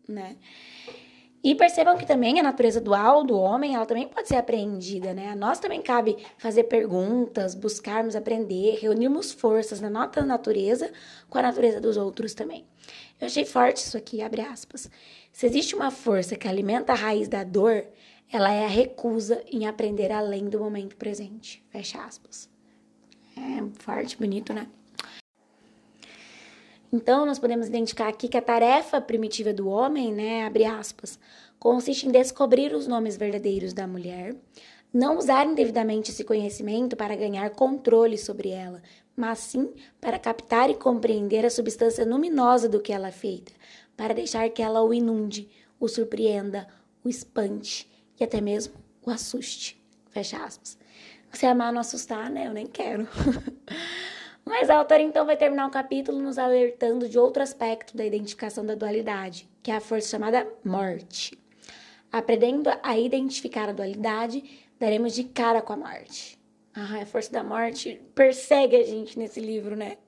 né? 0.09 0.37
E 1.47 1.55
percebam 1.55 1.97
que 1.97 2.05
também 2.05 2.41
a 2.41 2.43
natureza 2.43 2.81
dual 2.81 3.23
do 3.23 3.39
homem, 3.39 3.77
ela 3.77 3.87
também 3.87 4.09
pode 4.09 4.27
ser 4.27 4.35
apreendida, 4.35 5.15
né? 5.15 5.29
A 5.29 5.37
nós 5.37 5.61
também 5.61 5.81
cabe 5.81 6.17
fazer 6.37 6.65
perguntas, 6.65 7.55
buscarmos 7.55 8.17
aprender, 8.17 8.81
reunirmos 8.81 9.31
forças 9.31 9.81
na 9.81 9.89
nossa 9.89 10.23
natureza 10.23 10.91
com 11.31 11.39
a 11.39 11.43
natureza 11.43 11.81
dos 11.81 11.97
outros 11.97 12.35
também. 12.35 12.67
Eu 13.21 13.29
achei 13.29 13.45
forte 13.45 13.77
isso 13.77 13.97
aqui, 13.97 14.21
abre 14.21 14.41
aspas. 14.41 14.91
Se 15.31 15.47
existe 15.47 15.77
uma 15.77 15.93
força 15.93 16.35
que 16.35 16.49
alimenta 16.49 16.93
a 16.93 16.97
raiz 16.97 17.29
da 17.29 17.45
dor, 17.45 17.87
ela 18.29 18.53
é 18.53 18.65
a 18.65 18.69
recusa 18.69 19.41
em 19.47 19.69
aprender 19.69 20.11
além 20.11 20.49
do 20.49 20.59
momento 20.59 20.97
presente. 20.97 21.65
Fecha 21.71 22.03
aspas. 22.03 22.51
É 23.37 23.63
forte, 23.79 24.19
bonito, 24.19 24.53
né? 24.53 24.67
Então, 26.93 27.27
nós 27.27 27.39
podemos 27.39 27.67
identificar 27.67 28.09
aqui 28.09 28.29
que 28.29 28.37
a 28.37 28.43
tarefa 28.43 29.01
primitiva 29.01 29.53
do 29.53 29.69
homem, 29.69 30.13
né, 30.13 30.45
abre 30.45 30.65
aspas, 30.65 31.19
consiste 31.59 32.07
em 32.07 32.11
descobrir 32.11 32.75
os 32.75 32.87
nomes 32.87 33.17
verdadeiros 33.17 33.73
da 33.73 33.87
mulher, 33.87 34.35
não 34.93 35.19
usar 35.19 35.47
indevidamente 35.47 36.11
esse 36.11 36.25
conhecimento 36.25 36.97
para 36.97 37.17
ganhar 37.17 37.51
controle 37.51 38.17
sobre 38.17 38.51
ela, 38.51 38.83
mas 39.17 39.41
sim 39.41 39.73
para 40.01 40.19
captar 40.19 40.71
e 40.71 40.75
compreender 40.75 41.45
a 41.45 41.51
substância 41.51 42.05
luminosa 42.05 42.69
do 42.69 42.81
que 42.81 42.93
ela 42.93 43.09
é 43.09 43.13
feita, 43.13 43.53
para 43.97 44.15
deixar 44.15 44.49
que 44.51 44.63
ela 44.63 44.83
o 44.83 44.95
inunde, 44.95 45.49
o 45.81 45.89
surpreenda, 45.89 46.67
o 47.03 47.09
espante 47.09 47.91
e 48.19 48.25
até 48.25 48.41
mesmo 48.41 48.75
o 49.05 49.11
assuste. 49.11 49.83
Fecha 50.11 50.39
aspas. 50.39 50.79
Você 51.31 51.47
amar 51.47 51.73
não 51.73 51.81
assustar, 51.81 52.31
né? 52.31 52.47
Eu 52.47 52.55
nem 52.55 52.67
quero. 52.67 53.07
Mas 54.49 54.71
a 54.71 54.79
autora 54.79 55.03
então 55.03 55.27
vai 55.27 55.37
terminar 55.37 55.67
o 55.67 55.73
capítulo 55.73 56.23
nos 56.23 56.39
alertando 56.39 57.09
de 57.09 57.19
outro 57.19 57.43
aspecto 57.43 57.97
da 57.97 58.07
identificação 58.07 58.65
da 58.65 58.77
dualidade, 58.77 59.49
que 59.61 59.73
é 59.73 59.75
a 59.75 59.81
força 59.81 60.09
chamada 60.09 60.47
morte. 60.65 61.37
Aprendendo 62.13 62.71
a 62.81 62.97
identificar 62.97 63.69
a 63.69 63.73
dualidade, 63.73 64.43
daremos 64.79 65.15
de 65.15 65.25
cara 65.25 65.61
com 65.61 65.73
a 65.73 65.77
morte. 65.77 66.39
Ah, 66.73 67.03
a 67.03 67.07
força 67.07 67.33
da 67.33 67.43
morte 67.43 68.01
persegue 68.15 68.77
a 68.77 68.85
gente 68.85 69.19
nesse 69.19 69.41
livro, 69.41 69.75
né? 69.75 69.99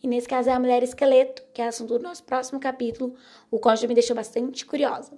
E 0.00 0.06
nesse 0.06 0.28
caso 0.28 0.48
é 0.48 0.52
a 0.52 0.60
mulher 0.60 0.84
esqueleto, 0.84 1.42
que 1.52 1.60
é 1.60 1.66
assunto 1.66 1.98
do 1.98 2.02
nosso 2.02 2.22
próximo 2.22 2.60
capítulo, 2.60 3.16
o 3.50 3.58
qual 3.58 3.76
já 3.76 3.88
me 3.88 3.94
deixou 3.94 4.14
bastante 4.14 4.64
curiosa. 4.64 5.12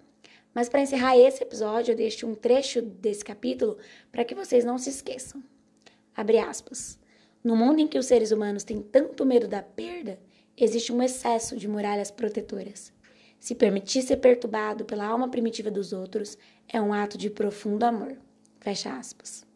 Mas 0.54 0.70
para 0.70 0.80
encerrar 0.80 1.18
esse 1.18 1.42
episódio, 1.42 1.92
eu 1.92 1.96
deixo 1.96 2.26
um 2.26 2.34
trecho 2.34 2.80
desse 2.80 3.24
capítulo 3.24 3.76
para 4.10 4.24
que 4.24 4.34
vocês 4.34 4.64
não 4.64 4.78
se 4.78 4.88
esqueçam. 4.88 5.42
Abre 6.16 6.38
aspas. 6.38 6.98
No 7.44 7.54
mundo 7.54 7.78
em 7.78 7.86
que 7.86 7.98
os 7.98 8.06
seres 8.06 8.30
humanos 8.30 8.64
têm 8.64 8.80
tanto 8.80 9.26
medo 9.26 9.46
da 9.46 9.62
perda, 9.62 10.18
existe 10.56 10.90
um 10.90 11.02
excesso 11.02 11.58
de 11.58 11.68
muralhas 11.68 12.10
protetoras. 12.10 12.90
Se 13.38 13.54
permitir 13.54 14.00
ser 14.00 14.16
perturbado 14.16 14.86
pela 14.86 15.04
alma 15.04 15.28
primitiva 15.28 15.70
dos 15.70 15.92
outros 15.92 16.38
é 16.66 16.80
um 16.80 16.94
ato 16.94 17.18
de 17.18 17.28
profundo 17.28 17.84
amor. 17.84 18.16
Fecha 18.60 18.96
aspas. 18.96 19.46